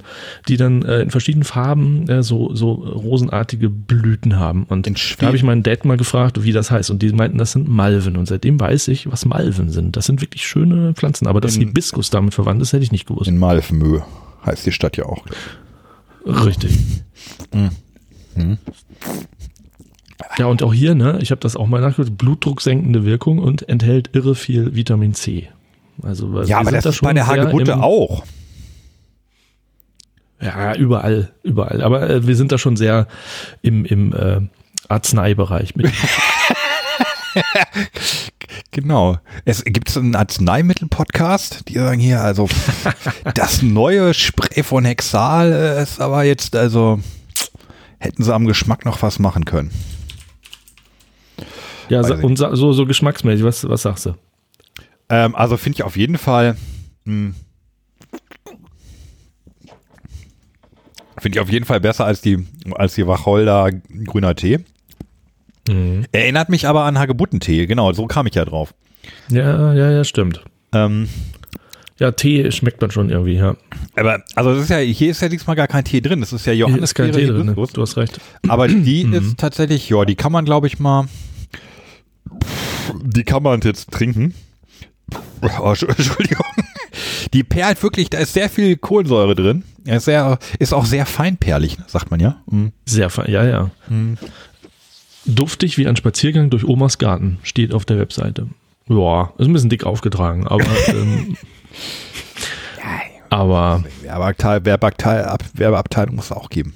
[0.49, 4.65] die dann äh, in verschiedenen Farben äh, so, so rosenartige Blüten haben.
[4.65, 4.87] Und
[5.21, 6.91] da habe ich meinen Dad mal gefragt, wie das heißt.
[6.91, 8.17] Und die meinten, das sind Malven.
[8.17, 9.97] Und seitdem weiß ich, was Malven sind.
[9.97, 11.27] Das sind wirklich schöne Pflanzen.
[11.29, 13.29] Aber dass In- Hibiskus damit verwandt ist, hätte ich nicht gewusst.
[13.29, 14.01] In Malfmö
[14.45, 15.25] heißt die Stadt ja auch.
[16.27, 16.77] Richtig.
[20.39, 24.11] Ja, und auch hier, ne, ich habe das auch mal nachgeguckt, blutdrucksenkende Wirkung und enthält
[24.15, 25.49] irre viel Vitamin C.
[26.03, 28.25] Also Ja, aber das da ist schon bei der Hagebutte auch.
[30.41, 31.83] Ja, überall, überall.
[31.83, 33.07] Aber äh, wir sind da schon sehr
[33.63, 34.41] im, im äh,
[34.89, 35.91] Arzneibereich mit.
[38.73, 39.19] Genau.
[39.45, 42.49] Es gibt einen Arzneimittel-Podcast, die sagen hier, also
[43.35, 47.01] das neue Spray von Hexal äh, ist aber jetzt, also
[47.99, 49.71] hätten sie am Geschmack noch was machen können.
[51.89, 54.15] ja, Weiß und so, so geschmacksmäßig, was, was sagst du?
[55.09, 56.57] Ähm, also finde ich auf jeden Fall,
[57.05, 57.35] mh,
[61.21, 63.71] finde ich auf jeden Fall besser als die, als die Wacholder
[64.07, 64.59] grüner Tee.
[66.13, 68.75] Erinnert mich aber an Hagebuttentee, genau, so kam ich ja drauf.
[69.29, 70.43] Ja, ja, ja, stimmt.
[70.73, 71.09] Ähm,
[71.99, 73.55] Ja, Tee schmeckt man schon irgendwie, ja.
[73.95, 76.47] aber, also das ist ja, hier ist ja diesmal gar kein Tee drin, das ist
[76.47, 77.55] ja Hier Johannes ist kein Tee drin, ne?
[77.55, 78.19] du hast recht.
[78.49, 79.13] Aber die Mhm.
[79.13, 81.07] ist tatsächlich, ja, die kann man, glaube ich, mal,
[83.03, 84.35] die kann man jetzt trinken.
[85.43, 86.45] Oh, Entsch- Entschuldigung.
[87.33, 89.65] Die perlt wirklich, da ist sehr viel Kohlensäure drin.
[89.91, 92.41] Er Ist, sehr, ist auch sehr feinperlig, sagt man ja.
[92.47, 92.71] Mhm.
[92.87, 93.71] Sehr fein, ja, ja.
[95.27, 98.47] Duftig wie ein Spaziergang durch Omas Garten, steht auf der Webseite.
[98.89, 101.37] Ja, ist ein bisschen dick aufgetragen, aber, ähm,
[103.31, 106.75] aber Werbeabteil, Werbeabteil, Ab, Werbeabteilung muss es auch geben.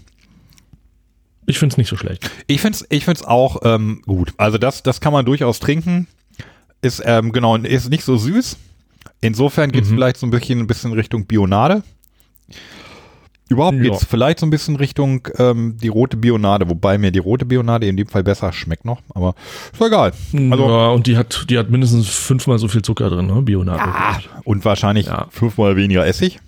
[1.46, 2.30] ich finde es nicht so schlecht.
[2.46, 4.32] Ich finde es ich find's auch ähm, gut.
[4.38, 6.06] Also das, das kann man durchaus trinken.
[6.82, 8.56] Ist, ähm, genau, ist nicht so süß.
[9.20, 9.94] Insofern geht es Mhm.
[9.94, 11.82] vielleicht so ein bisschen, ein bisschen Richtung Bionade.
[13.54, 13.82] Überhaupt Ja.
[13.82, 17.44] geht es vielleicht so ein bisschen Richtung ähm, die rote Bionade, wobei mir die rote
[17.44, 19.34] Bionade in dem Fall besser schmeckt noch, aber
[19.72, 20.12] ist doch egal.
[20.50, 23.40] Also, ja, und die hat, die hat mindestens fünfmal so viel Zucker drin, ne?
[23.42, 23.80] Bionade.
[24.44, 25.26] und wahrscheinlich Ja.
[25.30, 26.38] fünfmal weniger Essig.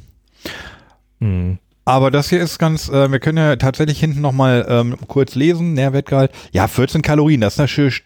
[1.20, 1.58] Mhm.
[1.84, 5.74] Aber das hier ist ganz, äh, wir können ja tatsächlich hinten nochmal ähm, kurz lesen,
[5.74, 6.32] Nährwertgehalt.
[6.52, 8.02] Ja, 14 Kalorien, das ist natürlich,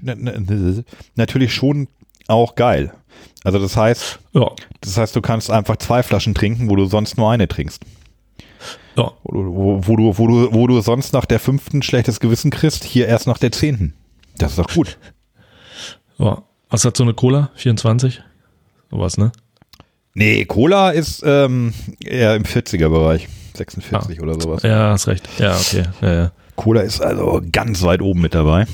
[1.17, 1.89] natürlich schon
[2.29, 2.93] auch geil.
[3.43, 4.51] Also das heißt, Ja,
[4.83, 7.83] das heißt, du kannst einfach zwei Flaschen trinken, wo du sonst nur eine trinkst.
[8.97, 9.13] Ja.
[9.23, 9.55] Wo du,
[9.87, 13.27] wo, du, wo du, wo du sonst nach der fünften schlechtes Gewissen kriegst, hier erst
[13.27, 13.95] nach der zehnten.
[14.39, 14.99] Das ist doch gut.
[16.19, 16.43] ja.
[16.69, 17.51] Was hat so eine Cola?
[17.57, 18.23] 24?
[18.93, 19.33] Sowas, ne?
[20.15, 23.29] Nee, Cola ist ähm, eher im 40er-Bereich.
[23.57, 24.63] 46 oder sowas.
[24.63, 25.29] Ja, hast recht.
[25.39, 25.83] Ja, okay.
[26.01, 26.33] Ja, ja.
[26.55, 28.67] Cola ist also ganz weit oben mit dabei.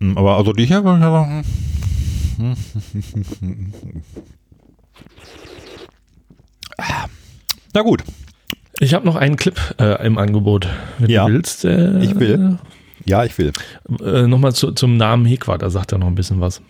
[0.00, 0.82] Hm, Aber also die hier.
[7.74, 8.02] Na gut,
[8.82, 10.66] Ich habe noch einen Clip äh, im Angebot,
[10.98, 11.24] wenn Ja.
[11.26, 11.64] du willst.
[11.64, 12.58] Äh, ich will.
[13.04, 13.52] Ja, ich will.
[14.04, 16.60] Äh, Nochmal zu, zum Namen Hekwa, da sagt er noch ein bisschen was.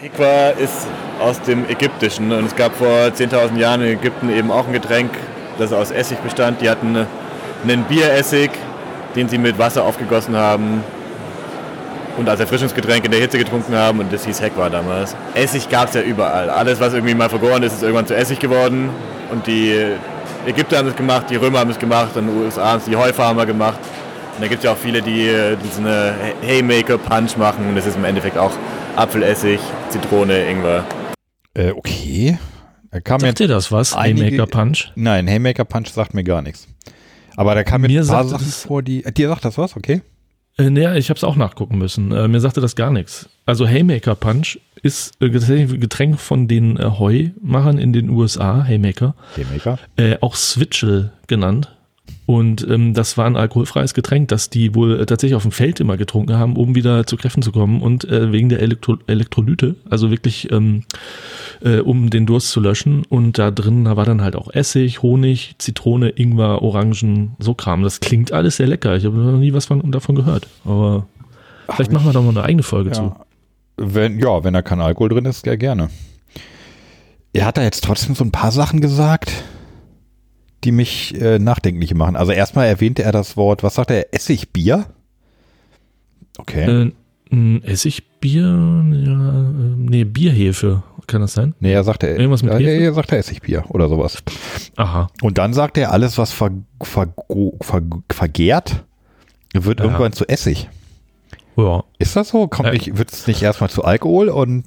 [0.00, 0.88] Hikwa ist
[1.20, 5.10] aus dem Ägyptischen und es gab vor 10.000 Jahren in Ägypten eben auch ein Getränk,
[5.58, 6.60] das aus Essig bestand.
[6.60, 6.96] Die hatten
[7.62, 8.50] einen Bieressig,
[9.14, 10.82] den sie mit Wasser aufgegossen haben
[12.18, 15.14] und als Erfrischungsgetränk in der Hitze getrunken haben und das hieß Hekwa damals.
[15.34, 16.50] Essig gab es ja überall.
[16.50, 18.90] Alles, was irgendwie mal vergoren ist, ist irgendwann zu Essig geworden
[19.30, 19.86] und die
[20.46, 22.96] Ägypter haben es gemacht, die Römer haben es gemacht, in den USA haben es die
[22.96, 23.78] Heufarmer gemacht.
[24.36, 27.96] Und da gibt es ja auch viele, die äh, diesen Haymaker-Punch machen und das ist
[27.96, 28.50] im Endeffekt auch
[28.96, 30.84] Apfelessig, Zitrone, Ingwer.
[31.54, 32.38] Äh, okay.
[32.90, 33.94] Da kam Sagt dir das was?
[33.94, 34.92] einige- Haymaker Punch?
[34.94, 36.68] nein, Haymaker Punch sagt mir gar nichts.
[37.36, 39.02] Aber da kam mir, Mir ein paar sagt Sachen vor, die.
[39.02, 40.02] Dir sagt das was, okay?
[40.56, 42.12] Äh, naja, ich habe es auch nachgucken müssen.
[42.12, 43.28] Äh, mir sagte das gar nichts.
[43.46, 48.62] Also Haymaker Punch ist äh, tatsächlich ein Getränk von den äh, Heumachern in den USA,
[48.64, 49.78] Haymaker, Haymaker.
[49.96, 51.74] äh, auch Switchel genannt.
[52.26, 55.78] Und ähm, das war ein alkoholfreies Getränk, das die wohl äh, tatsächlich auf dem Feld
[55.80, 59.74] immer getrunken haben, um wieder zu Kräften zu kommen und äh, wegen der Elektro Elektrolyte,
[59.90, 63.04] also wirklich um, den Durst zu löschen.
[63.08, 67.82] Und da drin da war dann halt auch Essig, Honig, Zitrone, Ingwer, Orangen, so Kram.
[67.82, 68.96] Das klingt alles sehr lecker.
[68.96, 70.46] Ich habe noch nie was von, davon gehört.
[70.64, 71.06] Aber
[71.70, 72.94] vielleicht machen wir da mal eine eigene Folge ja.
[72.94, 73.14] zu.
[73.76, 75.90] Wenn, ja, wenn da kein Alkohol drin ist, ja gerne.
[77.32, 79.44] Er hat da jetzt trotzdem so ein paar Sachen gesagt,
[80.64, 82.16] die mich äh, nachdenklich machen.
[82.16, 84.86] Also erstmal erwähnte er das Wort, was sagt er, Essigbier?
[86.38, 86.90] Okay.
[87.30, 91.54] Äh, Essigbier, ja, nee, Bierhefe, kann das sein?
[91.60, 93.02] Nee, er sagte, Irgendwas mit ja, Hefe?
[93.08, 94.22] er Essigbier oder sowas.
[94.76, 95.08] Aha.
[95.22, 96.50] Und dann sagt er, alles, was ver,
[96.82, 97.08] ver,
[97.60, 98.84] ver, vergärt,
[99.52, 99.86] wird Ja.
[99.86, 100.68] irgendwann zu Essig.
[101.56, 101.84] Ja.
[101.98, 102.46] Ist das so?
[102.48, 102.72] Kommt Äh.
[102.72, 104.64] nicht, wird es nicht erstmal zu Alkohol und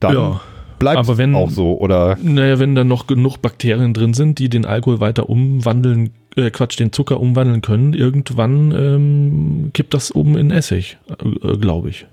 [0.00, 0.40] dann Ja.
[0.78, 1.78] Bleibt Aber es wenn- auch so?
[1.78, 6.50] Oder Naja, wenn da noch genug Bakterien drin sind, die den Alkohol weiter umwandeln, äh,
[6.50, 12.06] Quatsch, den Zucker umwandeln können, irgendwann ähm, kippt das oben in Essig, äh, glaube ich.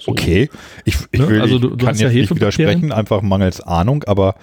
[0.00, 0.12] So.
[0.12, 0.50] okay,
[0.84, 1.28] ich, ich, Ne?
[1.28, 4.34] will, Also ich du- du kann hast ja jetzt nicht widersprechen, einfach mangels Ahnung, aber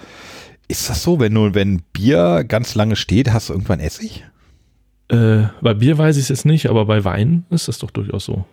[0.66, 4.24] ist das so, wenn du, wenn Bier ganz lange steht, hast du irgendwann Essig?
[5.08, 8.24] Äh, bei Bier weiß ich es jetzt nicht, aber bei Wein ist das doch durchaus
[8.26, 8.44] so.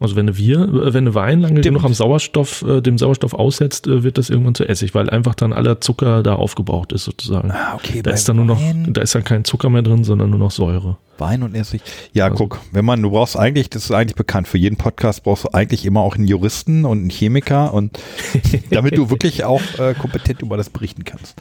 [0.00, 1.64] Also wenn eine Bier, äh, wenn eine Wein lange Stimmt.
[1.64, 5.34] genug am Sauerstoff, äh, dem Sauerstoff aussetzt, äh, wird das irgendwann zu Essig, weil einfach
[5.34, 7.50] dann aller Zucker da aufgebraucht ist sozusagen.
[7.50, 10.04] Ah, okay, Da ist dann nur noch, Wein, da ist dann kein Zucker mehr drin,
[10.04, 10.98] sondern nur noch Säure.
[11.18, 11.80] Wein und Essig.
[12.12, 15.24] Ja, Also- guck, wenn man, du brauchst eigentlich, das ist eigentlich bekannt, für jeden Podcast
[15.24, 17.98] brauchst du eigentlich immer auch einen Juristen und einen Chemiker und
[18.70, 21.34] damit du wirklich auch äh, kompetent über das berichten kannst.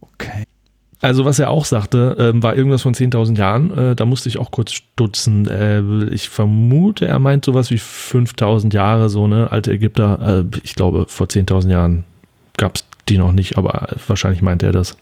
[0.00, 0.44] Okay.
[1.04, 3.76] Also was er auch sagte, ähm, war irgendwas von 10.000 Jahren.
[3.76, 5.46] Äh, da musste ich auch kurz stutzen.
[5.46, 10.46] Äh, ich vermute, er meint sowas wie 5.000 Jahre, so ne, alte Ägypter.
[10.50, 12.04] Äh, ich glaube, vor 10.000 Jahren
[12.56, 14.96] gab es die noch nicht, aber wahrscheinlich meint er das.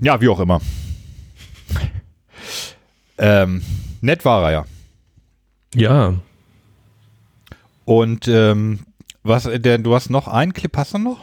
[0.00, 0.60] Ja, wie auch immer.
[3.18, 3.62] Ähm,
[4.00, 4.64] nett war er ja.
[5.76, 6.14] Ja,
[7.84, 8.80] Und ähm,
[9.22, 11.20] was, der, du hast noch einen Clip, hast du noch?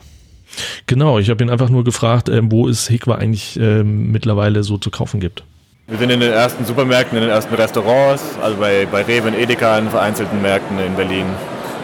[0.93, 1.17] Genau.
[1.19, 4.91] Ich habe ihn einfach nur gefragt, ähm, wo es Hikwa eigentlich ähm, mittlerweile so zu
[4.91, 5.43] kaufen gibt.
[5.87, 9.33] Wir sind in den ersten Supermärkten, in den ersten Restaurants, also bei, bei Rewe und
[9.33, 11.25] Edeka in vereinzelten Märkten in Berlin.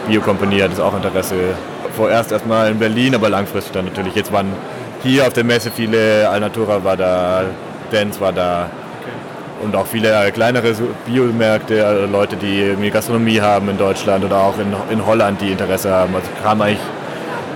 [0.08, 1.34] Biokompanie hat es auch Interesse.
[1.94, 4.14] Vorerst erstmal in Berlin, aber langfristig dann natürlich.
[4.14, 4.46] Jetzt waren
[5.02, 7.44] hier auf der Messe viele, Alnatura war da,
[7.90, 8.70] Dance war da.
[9.62, 14.38] Und auch viele äh, kleinere Biomärkte, also Leute, die irgendwie Gastronomie haben in Deutschland oder
[14.38, 16.14] auch in, in Holland, die Interesse haben.
[16.14, 16.78] Also kam eigentlich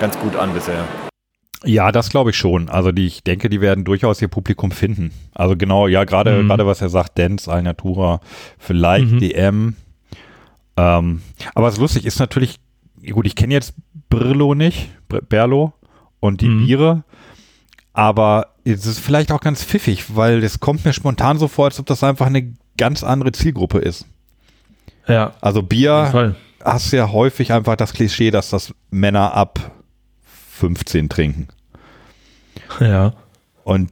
[0.00, 0.84] ganz gut an bisher.
[1.64, 2.68] Ja, das glaube ich schon.
[2.68, 5.12] Also die, ich denke, die werden durchaus ihr Publikum finden.
[5.34, 6.48] Also genau, ja, gerade Mhm.
[6.48, 8.20] gerade was er sagt, Dance, Alnatura,
[8.58, 9.18] vielleicht Mhm.
[9.20, 9.76] DM.
[10.76, 11.22] Ähm,
[11.54, 12.58] aber was lustig ist natürlich,
[13.12, 13.74] gut, ich kenne jetzt
[14.10, 14.90] Brillo nicht,
[15.28, 15.72] Berlo
[16.20, 16.66] und die Mhm.
[16.66, 17.04] Biere,
[17.92, 21.78] aber es ist vielleicht auch ganz pfiffig, weil es kommt mir spontan so vor, als
[21.78, 24.06] ob das einfach eine ganz andere Zielgruppe ist.
[25.06, 26.34] Ja, Also Bier
[26.64, 29.70] hast ja häufig einfach das Klischee, dass das Männer ab
[30.50, 31.48] 15 trinken.
[32.80, 33.12] Ja.
[33.64, 33.90] Und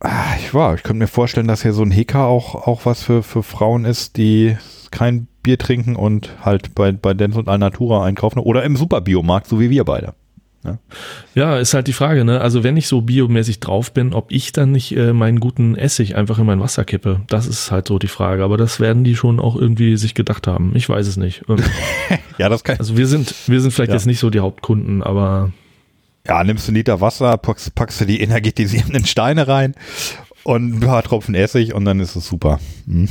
[0.00, 3.02] ah, ich war, ich könnte mir vorstellen, dass hier so ein Hicker auch, auch was
[3.02, 4.56] für, für Frauen ist, die
[4.90, 9.60] kein Bier trinken und halt bei, bei Dance und Alnatura einkaufen oder im Superbiomarkt, so
[9.60, 10.14] wie wir beide.
[11.34, 12.40] Ja, ist halt die Frage, ne?
[12.42, 16.14] Also wenn ich so biomäßig drauf bin, ob ich dann nicht äh, meinen guten Essig
[16.16, 17.22] einfach in mein Wasser kippe.
[17.28, 18.44] Das ist halt so die Frage.
[18.44, 20.72] Aber das werden die schon auch irgendwie sich gedacht haben.
[20.74, 21.42] Ich weiß es nicht.
[22.38, 22.76] Ja, das kann.
[22.78, 23.94] Also wir sind, wir sind vielleicht Ja.
[23.96, 25.52] jetzt nicht so die Hauptkunden, aber
[26.28, 29.74] Ja, nimmst du einen Liter Wasser, packst, packst du die energetisierenden Steine rein
[30.44, 32.60] und ein paar Tropfen Essig und dann ist es super.
[32.86, 33.08] Hm.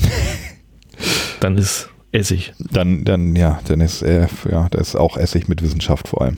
[1.40, 2.54] dann ist Essig.
[2.60, 6.38] Dann, dann, ja, dann ist, äh, ja, das ist auch Essig mit Wissenschaft vor allem.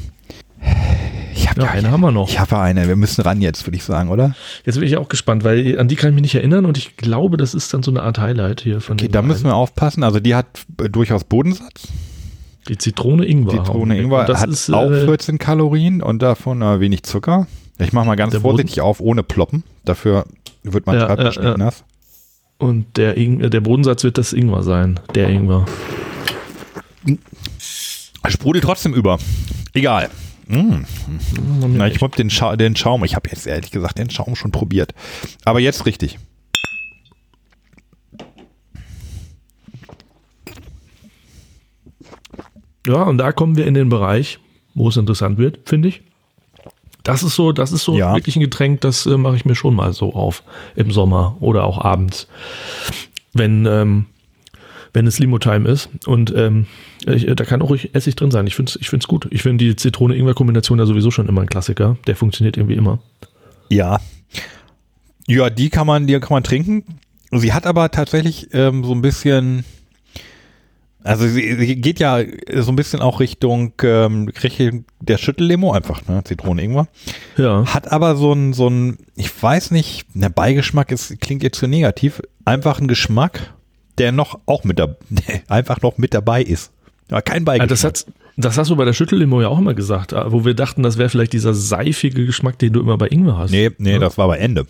[1.34, 2.30] Ich habe Ja, ja, eine haben wir noch.
[2.30, 2.88] ich habe eine.
[2.88, 4.36] Wir müssen ran jetzt, würde ich sagen, oder?
[4.66, 6.98] Jetzt bin ich auch gespannt, weil an die kann ich mich nicht erinnern und ich
[6.98, 10.04] glaube, das ist dann so eine Art Highlight hier von Okay, da müssen wir aufpassen.
[10.04, 10.48] Also die hat
[10.82, 11.88] äh, durchaus Bodensatz.
[12.70, 13.64] Die Zitrone Ingwer.
[13.64, 13.98] Zitrone.
[13.98, 17.48] Ingwer das hat ist, auch äh, 14 Kalorien und davon äh, wenig Zucker.
[17.80, 19.64] Ich mache mal ganz vorsichtig auf, ohne ploppen.
[19.86, 20.26] Dafür
[20.64, 21.58] wird mein Ja, Schreibtisch ja, nicht ja.
[21.58, 21.84] nass.
[22.60, 25.00] Und der, Ing äh, der Bodensatz wird das Ingwer sein.
[25.16, 25.66] Der Ingwer.
[28.28, 29.18] Sprudelt trotzdem über.
[29.74, 30.10] Egal.
[30.48, 30.84] Mm.
[31.68, 33.04] Na, ich hab den, Scha den Schaum.
[33.06, 34.94] Ich habe jetzt ehrlich gesagt den Schaum schon probiert.
[35.46, 36.20] Aber jetzt richtig.
[42.88, 44.40] Ja, und da kommen wir in den Bereich,
[44.74, 46.02] wo es interessant wird, finde ich.
[47.04, 48.14] Das ist so, das ist so Ja.
[48.16, 50.44] wirklich ein Getränk, das äh, mache ich mir schon mal so auf
[50.76, 52.28] im Sommer oder auch abends,
[53.34, 54.06] wenn ähm,
[54.92, 55.90] wenn es Limo-Time ist.
[56.08, 56.66] Und ähm,
[57.06, 58.48] ich, da kann auch ruhig Essig drin sein.
[58.48, 59.28] Ich finde es ich find's gut.
[59.30, 61.98] Ich finde die Zitrone-Ingwer-Kombination ja sowieso schon immer ein Klassiker.
[62.08, 62.98] Der funktioniert irgendwie immer.
[63.70, 64.00] Ja.
[65.28, 66.84] Ja, die kann man, die kann man trinken.
[67.32, 69.64] Sie hat aber tatsächlich ähm, so ein bisschen,
[71.04, 72.20] also sie, sie geht ja
[72.58, 76.88] so ein bisschen auch Richtung, ähm, Richtung der Schüttellimo, einfach, ne, Zitrone Ingwer.
[77.38, 77.66] Ja.
[77.66, 81.68] Hat aber so ein, so ein, ich weiß nicht, der Beigeschmack ist, klingt jetzt zu
[81.68, 83.54] negativ, einfach ein Geschmack,
[83.98, 84.98] der noch auch mit der
[85.48, 86.72] einfach noch mit dabei ist.
[87.10, 87.70] Ja, kein Ja, Beigeschmack.
[87.70, 88.06] das, hat,
[88.38, 90.98] das hast du bei der Schüttellimo ja auch immer gesagt, äh, wo wir dachten, das
[90.98, 93.52] wäre vielleicht dieser seifige Geschmack, den du immer bei Ingwer hast.
[93.52, 94.00] nee, nee, Ja.
[94.00, 94.66] das war bei Ende.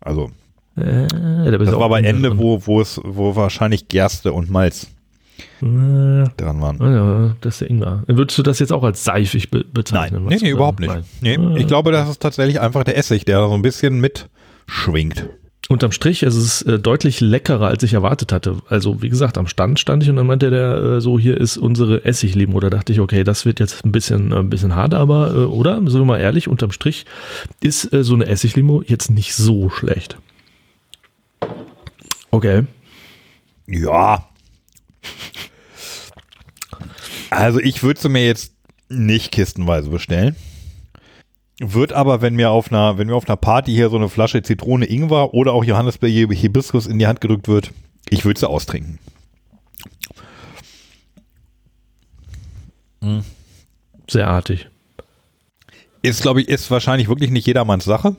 [0.00, 0.30] Also,
[0.76, 2.16] Äh, da das war bei drin.
[2.16, 4.88] Ende, wo, wo es, wo wahrscheinlich Gerste und Malz
[5.60, 6.78] dran waren.
[6.80, 8.02] ja, das ist der Ingwer.
[8.06, 10.24] Würdest du das jetzt auch als seifig be Nein, bezeichnen?
[10.24, 10.94] nee, was nee, da überhaupt nicht.
[11.20, 11.54] Nee, Ah.
[11.56, 15.28] ich glaube, das ist tatsächlich einfach der Essig, der so ein bisschen mitschwingt.
[15.68, 18.56] Unterm Strich ist es äh, deutlich leckerer, als ich erwartet hatte.
[18.68, 21.58] Also, wie gesagt, am Stand stand ich und dann meinte der äh, so, hier ist
[21.58, 22.58] unsere Essiglimo.
[22.58, 25.36] Da dachte ich, okay, das wird jetzt ein bisschen, äh, ein bisschen hart, aber, äh,
[25.44, 25.76] oder?
[25.76, 27.06] Sind wir mal ehrlich, unterm Strich
[27.60, 30.16] ist äh, so eine Essiglimo jetzt nicht so schlecht.
[32.32, 32.64] Okay.
[33.68, 34.26] Ja.
[37.30, 38.52] Also ich würde sie mir jetzt
[38.88, 40.36] nicht kistenweise bestellen.
[41.60, 44.42] Wird aber, wenn mir auf einer, wenn mir auf einer Party hier so eine Flasche
[44.42, 47.72] Zitrone Ingwer oder auch Johannisbeer Hibiskus in die Hand gedrückt wird,
[48.08, 48.98] ich würde sie austrinken.
[54.08, 54.68] Sehr artig.
[56.02, 58.16] Ist, glaube ich, ist wahrscheinlich wirklich nicht jedermanns Sache.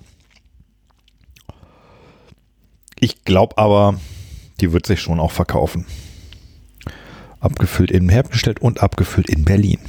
[2.99, 3.99] Ich glaube aber,
[4.59, 5.87] die wird sich schon auch verkaufen.
[7.41, 9.79] Abgefüllt in hergestellt und abgefüllt in Berlin.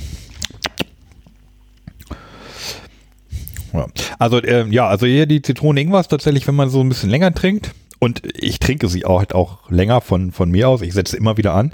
[3.73, 3.87] Ja.
[4.19, 7.09] Also ähm, ja, also hier die Zitrone Ingwer ist tatsächlich, wenn man so ein bisschen
[7.11, 10.83] länger trinkt und ich trinke sie auch halt auch länger von von mir aus.
[10.83, 11.73] Ich setze immer wieder an,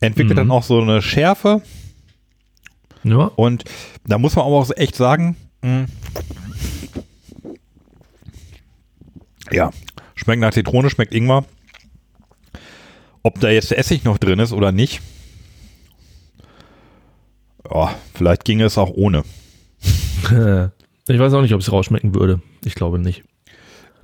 [0.00, 0.36] entwickelt Mhm.
[0.36, 1.62] dann auch so eine Schärfe
[3.02, 3.30] Ja.
[3.36, 3.64] und
[4.06, 5.86] da muss man aber auch echt sagen, mh,
[9.50, 9.70] ja,
[10.14, 11.44] schmeckt nach Zitrone, schmeckt Ingwer.
[13.24, 15.00] Ob da jetzt Essig noch drin ist oder nicht,
[17.70, 19.24] ja, vielleicht ginge es auch ohne.
[21.06, 22.40] Ich weiß auch nicht, ob es rausschmecken würde.
[22.64, 23.24] Ich glaube nicht.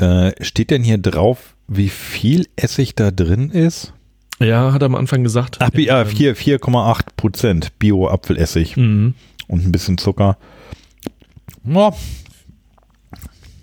[0.01, 3.95] Äh, steht denn hier drauf, wie viel Essig da drin ist?
[4.39, 5.57] Ja, hat er am Anfang gesagt.
[5.61, 9.15] Ach, Bi- äh, 4 4,8 Prozent Bio-Apfelessig Mhm.
[9.49, 10.37] und ein bisschen Zucker.
[11.65, 11.95] Ja.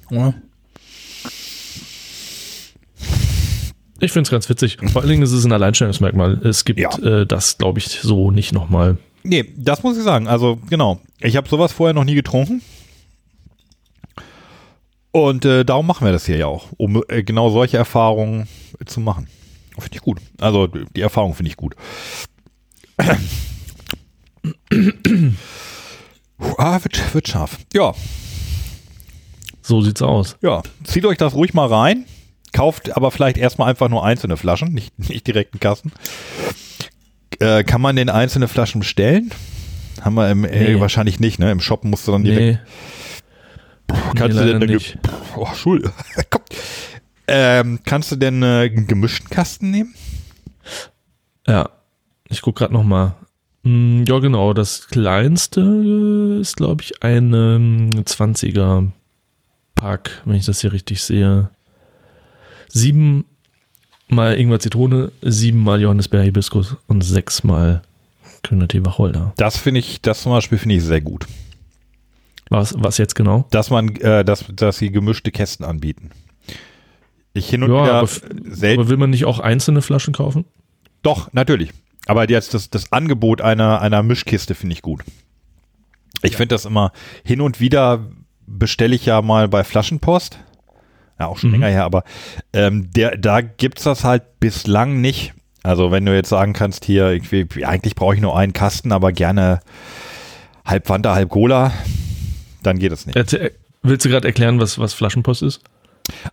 [0.09, 0.33] Ja.
[3.99, 4.77] Ich finde es ganz witzig.
[4.91, 6.39] Vor allen Dingen ist es ein Alleinstellungsmerkmal.
[6.45, 6.95] Es gibt Ja.
[6.99, 8.97] äh, das, glaube ich, so nicht nochmal.
[9.23, 10.27] Nee, das muss ich sagen.
[10.27, 11.01] Also, genau.
[11.19, 12.61] Ich habe sowas vorher noch nie getrunken.
[15.11, 18.47] Und äh, darum machen wir das hier ja auch, um äh, genau solche Erfahrungen
[18.85, 19.27] zu machen.
[19.79, 20.19] Finde ich gut.
[20.39, 21.75] Also, die Erfahrung finde ich gut.
[26.57, 27.57] ah, wird, wird scharf.
[27.73, 27.93] Ja,
[29.61, 30.37] So sieht's aus.
[30.41, 30.61] ja.
[30.83, 32.05] Zieht euch das ruhig mal rein.
[32.53, 35.91] Kauft aber vielleicht erstmal einfach nur einzelne Flaschen, nicht, nicht direkt einen Kasten.
[37.39, 39.31] Äh, kann man denn einzelne Flaschen bestellen?
[40.01, 40.79] Haben wir im, äh, Nee.
[40.79, 41.51] wahrscheinlich nicht, ne?
[41.51, 42.59] Im Shop musst du dann direkt.
[43.87, 44.97] Nee, kannst nee, du denn nicht.
[45.35, 45.91] Oh, Schul.
[47.29, 49.93] Ähm, kannst du denn äh, einen gemischten Kasten nehmen?
[51.45, 51.69] Ja,
[52.29, 53.15] ich gucke gerade nochmal.
[53.63, 54.53] Ja, genau.
[54.53, 58.91] Das kleinste äh, ist, glaube ich, ein ähm, 20er
[59.75, 61.49] Pack, wenn ich das hier richtig sehe.
[62.67, 63.25] Sieben
[64.07, 67.81] mal Ingwer Zitrone, sieben mal Johannisbeer Hibiskus und sechs mal
[68.43, 69.33] grüner Tee Wacholder.
[69.37, 71.25] Das finde ich, das zum Beispiel finde ich sehr gut.
[72.49, 73.45] Was, was jetzt genau?
[73.51, 76.11] Dass man, äh, dass, dass sie gemischte Kästen anbieten.
[77.33, 78.79] Ich hin und Ja, wieder aber, selten.
[78.81, 80.45] aber will man nicht auch einzelne Flaschen kaufen?
[81.03, 81.71] Doch, natürlich.
[82.05, 85.03] Aber jetzt das, das Angebot einer, einer Mischkiste finde ich gut.
[86.23, 86.93] Ich finde das immer,
[87.23, 88.07] hin und wieder
[88.47, 90.39] bestelle ich ja mal bei Flaschenpost.
[91.19, 91.55] Ja, auch schon Mhm.
[91.61, 92.03] länger her, aber
[92.53, 95.33] ähm, der, da gibt's das halt bislang nicht.
[95.63, 97.31] Also wenn du jetzt sagen kannst, hier, ich,
[97.65, 99.59] eigentlich brauche ich nur einen Kasten, aber gerne
[100.65, 101.71] halb Fanta, halb Cola,
[102.63, 103.15] dann geht es nicht.
[103.15, 103.51] Erzähl,
[103.83, 105.61] willst du gerade erklären, was, was Flaschenpost ist?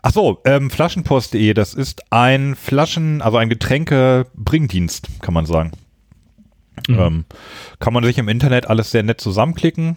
[0.02, 5.72] Ach so, ähm, Flaschenpost.de, das ist ein Flaschen, also ein Getränke-Bringdienst, kann man sagen.
[6.88, 6.98] Mhm.
[6.98, 7.24] Ähm,
[7.80, 9.96] kann man sich im Internet alles sehr nett zusammenklicken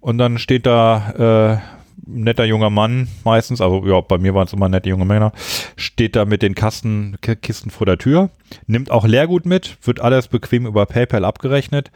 [0.00, 1.73] und dann steht da äh,
[2.06, 5.32] netter junger Mann meistens, also ja, bei mir waren es immer nette junge Männer,
[5.76, 8.30] steht da mit den Kasten, Kisten vor der Tür,
[8.66, 11.90] nimmt auch Leergut mit, wird alles bequem über PayPal abgerechnet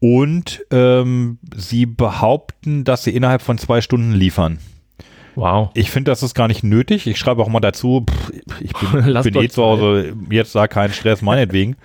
[0.00, 4.58] und ähm, sie behaupten, dass sie innerhalb von zwei Stunden liefern.
[5.34, 5.70] Wow.
[5.74, 7.06] Ich finde, das ist gar nicht nötig.
[7.06, 10.92] Ich schreibe auch mal dazu, pff, ich bin, bin eh zu Hause, jetzt da kein
[10.92, 11.76] Stress, meinetwegen.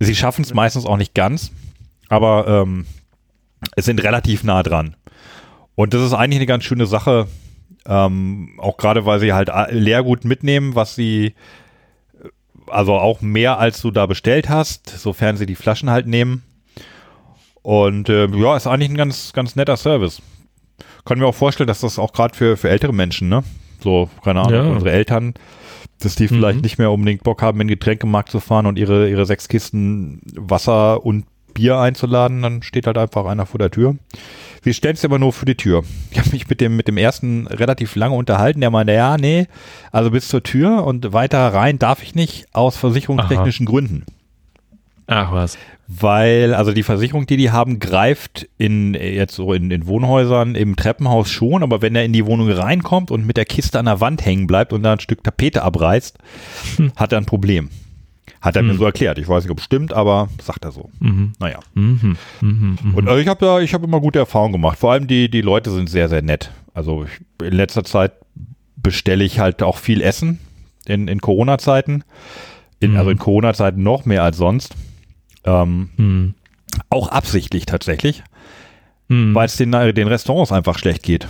[0.00, 1.52] Sie schaffen es meistens auch nicht ganz,
[2.08, 2.86] aber ähm,
[3.76, 4.96] es sind relativ nah dran.
[5.76, 7.28] Und das ist eigentlich eine ganz schöne Sache.
[7.86, 11.26] Ähm, auch gerade, weil sie halt a- Leergut mitnehmen, was sie,
[12.22, 12.28] äh,
[12.66, 16.42] also auch mehr als du da bestellt hast, sofern sie die Flaschen halt nehmen.
[17.62, 20.20] Und äh, ja, ist eigentlich ein ganz, ganz netter Service.
[21.04, 23.44] Kann mir auch vorstellen, dass das auch gerade für, für ältere Menschen, ne?
[23.80, 24.72] So, keine Ahnung, Ja.
[24.72, 25.34] unsere Eltern,
[26.00, 26.62] dass die vielleicht Mhm.
[26.62, 30.20] nicht mehr unbedingt Bock haben, in den Getränkemarkt zu fahren und ihre, ihre sechs Kisten
[30.34, 33.96] Wasser und Bier einzuladen, dann steht halt einfach einer vor der Tür.
[34.66, 35.84] Sie stellen es aber nur für die Tür.
[36.10, 39.46] Ich habe mich mit dem, mit dem ersten relativ lange unterhalten, der meinte, ja, nee,
[39.92, 44.04] also bis zur Tür und weiter rein darf ich nicht aus versicherungstechnischen Gründen.
[45.06, 45.56] Ach was.
[45.86, 50.74] Weil, also die Versicherung, die die haben, greift in jetzt so in, in Wohnhäusern im
[50.74, 54.00] Treppenhaus schon, aber wenn er in die Wohnung reinkommt und mit der Kiste an der
[54.00, 56.18] Wand hängen bleibt und da ein Stück Tapete abreißt,
[56.96, 57.70] hat er ein Problem.
[58.46, 58.78] Hat er mir Hm.
[58.78, 59.18] so erklärt.
[59.18, 60.88] Ich weiß nicht, ob es stimmt, aber sagt er so.
[61.00, 61.32] Mhm.
[61.40, 61.58] Naja.
[61.74, 62.16] Mhm.
[62.40, 62.78] Mhm.
[62.82, 62.94] Mhm.
[62.94, 64.78] Und also ich habe da, ich habe immer gute Erfahrungen gemacht.
[64.78, 66.52] Vor allem die, die Leute sind sehr, sehr nett.
[66.72, 68.12] Also ich, in letzter Zeit
[68.76, 70.38] bestelle ich halt auch viel Essen
[70.86, 72.04] in, in Corona-Zeiten.
[72.78, 72.96] In, Mhm.
[72.98, 74.74] Also in Corona-Zeiten noch mehr als sonst.
[75.44, 76.34] Ähm, Mhm.
[76.90, 78.22] auch absichtlich tatsächlich,
[79.08, 79.34] Mhm.
[79.34, 81.26] weil es den, äh, den Restaurants einfach schlecht geht.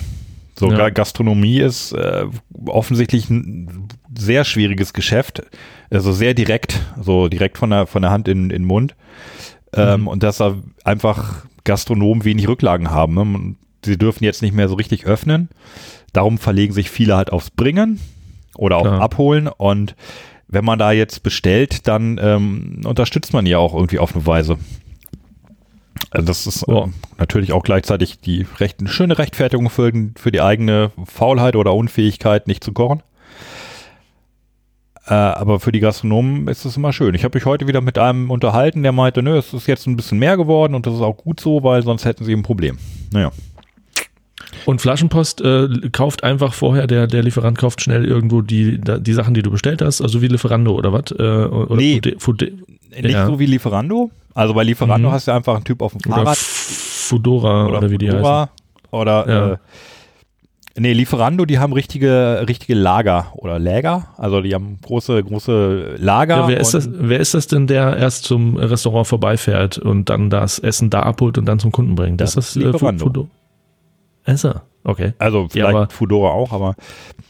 [0.58, 0.76] So Ja.
[0.76, 2.24] Ga- Gastronomie ist äh,
[2.66, 5.42] offensichtlich ein sehr schwieriges Geschäft,
[5.90, 8.94] also sehr direkt, so direkt von der von der Hand in in den Mund
[9.74, 10.08] ähm, Mhm.
[10.08, 10.54] und dass da
[10.84, 13.14] einfach Gastronomen wenig Rücklagen haben.
[13.14, 13.54] Ne?
[13.84, 15.48] Sie dürfen jetzt nicht mehr so richtig öffnen,
[16.12, 18.00] darum verlegen sich viele halt aufs Bringen
[18.56, 19.00] oder auch Klar.
[19.02, 19.94] Abholen und
[20.48, 24.56] wenn man da jetzt bestellt, dann ähm, unterstützt man ja auch irgendwie auf eine Weise.
[26.10, 30.40] Also das ist ähm, natürlich auch gleichzeitig die recht, eine schöne Rechtfertigung für, für die
[30.40, 33.02] eigene Faulheit oder Unfähigkeit, nicht zu kochen.
[35.08, 37.14] Äh, aber für die Gastronomen ist es immer schön.
[37.14, 39.96] Ich habe mich heute wieder mit einem unterhalten, der meinte, nö, es ist jetzt ein
[39.96, 42.78] bisschen mehr geworden und das ist auch gut so, weil sonst hätten sie ein Problem.
[43.12, 43.30] Naja.
[44.64, 49.34] Und Flaschenpost äh, kauft einfach vorher, der, der Lieferant kauft schnell irgendwo die, die Sachen,
[49.34, 51.12] die du bestellt hast, also wie Lieferando oder was?
[51.12, 51.94] Äh, oder Nee.
[51.96, 52.52] Fude, Fude,
[52.90, 53.26] Nicht Ja.
[53.26, 54.10] so wie Lieferando.
[54.36, 55.12] Also bei Lieferando Mhm.
[55.12, 58.18] hast du einfach einen Typ auf dem oder Fahrrad Fudora oder, wie die heißen.
[58.20, 58.48] Fudora
[58.92, 59.52] Oder Ja.
[59.52, 59.56] äh,
[60.78, 64.08] nee, Lieferando, die haben richtige, richtige Lager oder Läger.
[64.18, 66.36] Also die haben große, große Lager.
[66.36, 70.28] Ja, wer, ist das, wer ist das denn, der erst zum Restaurant vorbeifährt und dann
[70.30, 72.20] das Essen da abholt und dann zum Kunden bringt?
[72.20, 73.04] Das ist ist das Lieferando.
[73.06, 73.28] Fudo?
[74.26, 74.62] Er?
[74.84, 75.14] Okay.
[75.18, 76.74] Also vielleicht aber- Fudora auch, aber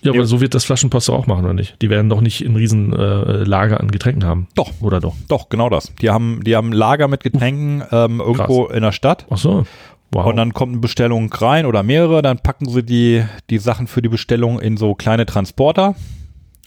[0.02, 0.18] Ja, Ja.
[0.20, 1.80] aber so wird das Flaschenpost auch machen, oder nicht?
[1.82, 4.46] Die werden doch nicht ein riesen äh, Lager an Getränken haben.
[4.54, 4.72] Doch.
[4.80, 5.14] Oder doch?
[5.28, 5.92] doch, genau das.
[6.00, 9.26] Die haben, die haben Lager mit Getränken ähm, irgendwo in der Stadt.
[9.30, 9.64] Ach so.
[10.12, 10.26] Wow.
[10.26, 14.02] Und dann kommt eine Bestellung rein oder mehrere, dann packen sie die, die Sachen für
[14.02, 15.96] die Bestellung in so kleine Transporter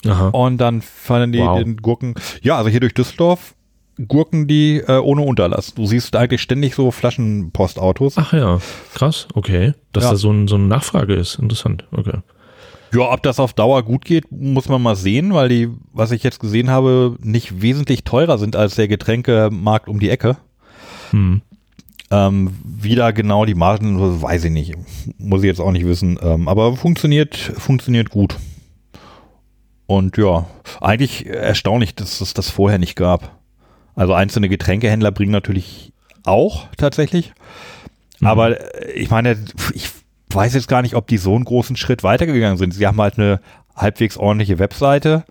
[0.06, 0.30] Aha.
[0.30, 1.58] und dann fallen die Wow.
[1.58, 2.16] den Gurken.
[2.42, 3.56] Ja, also hier durch Düsseldorf
[4.08, 5.74] Gurken die äh, ohne Unterlass.
[5.74, 8.18] Du siehst eigentlich ständig so Flaschenpostautos.
[8.18, 8.60] Ach ja,
[8.94, 9.74] krass, okay.
[9.92, 10.12] Dass Ja.
[10.12, 11.36] da so, ein, so eine Nachfrage ist.
[11.36, 12.20] Interessant, okay.
[12.94, 16.24] Ja, ob das auf Dauer gut geht, muss man mal sehen, weil die, was ich
[16.24, 20.38] jetzt gesehen habe, nicht wesentlich teurer sind als der Getränkemarkt um die Ecke.
[21.12, 21.42] Hm.
[22.12, 24.74] Ähm, wie da genau die Margen, weiß ich nicht.
[25.20, 26.18] Muss ich jetzt auch nicht wissen.
[26.24, 28.36] Ähm, aber funktioniert, funktioniert gut.
[29.86, 30.48] Und ja,
[30.82, 33.39] eigentlich erstaunlich, dass es das vorher nicht gab.
[34.00, 35.92] Also einzelne Getränkehändler bringen natürlich
[36.24, 37.34] auch tatsächlich.
[38.22, 39.38] Aber äh, ich meine,
[39.74, 39.90] ich
[40.32, 42.74] weiß jetzt gar nicht, ob die so einen großen Schritt weitergegangen sind.
[42.74, 43.42] Sie haben halt eine
[43.76, 45.26] halbwegs ordentliche Webseite.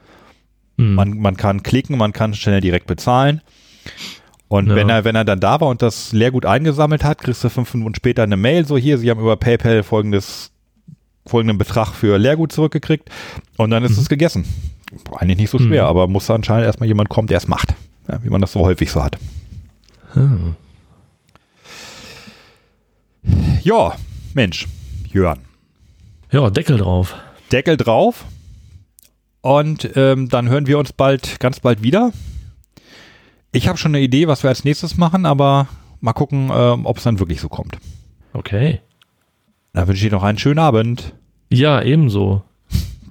[0.76, 0.94] Hm.
[0.96, 3.40] Man, man kann klicken, man kann schnell direkt bezahlen.
[4.48, 4.74] Und Ja.
[4.74, 7.72] wenn er, wenn er dann da war und das Leergut eingesammelt hat, kriegst du fünf
[7.72, 10.52] Minuten später eine Mail, so hier, sie haben über PayPal folgendes,
[11.26, 13.08] folgenden Betrag für Leergut zurückgekriegt
[13.56, 13.98] und dann ist Mhm.
[14.02, 14.44] es gegessen.
[15.16, 17.74] Eigentlich nicht so schwer, aber muss da anscheinend erstmal jemand kommen, der es macht.
[18.08, 19.18] Ja, wie man das so häufig so hat.
[20.14, 20.54] Ah.
[23.62, 23.94] Ja,
[24.34, 24.66] Mensch,
[25.12, 25.40] Jörn.
[26.30, 27.14] Ja, Deckel drauf.
[27.52, 28.24] Deckel drauf.
[29.40, 32.12] Und ähm, dann hören wir uns bald, ganz bald wieder.
[33.52, 35.68] Ich habe schon eine Idee, was wir als nächstes machen, aber
[36.00, 37.78] mal gucken, ähm, ob es dann wirklich so kommt.
[38.32, 38.80] Okay.
[39.72, 41.14] Dann wünsche ich noch einen schönen Abend.
[41.50, 42.42] Ja, ebenso.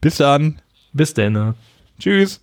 [0.01, 0.61] Bis dann.
[0.93, 1.55] Bis dann.
[1.99, 2.41] Tschüss.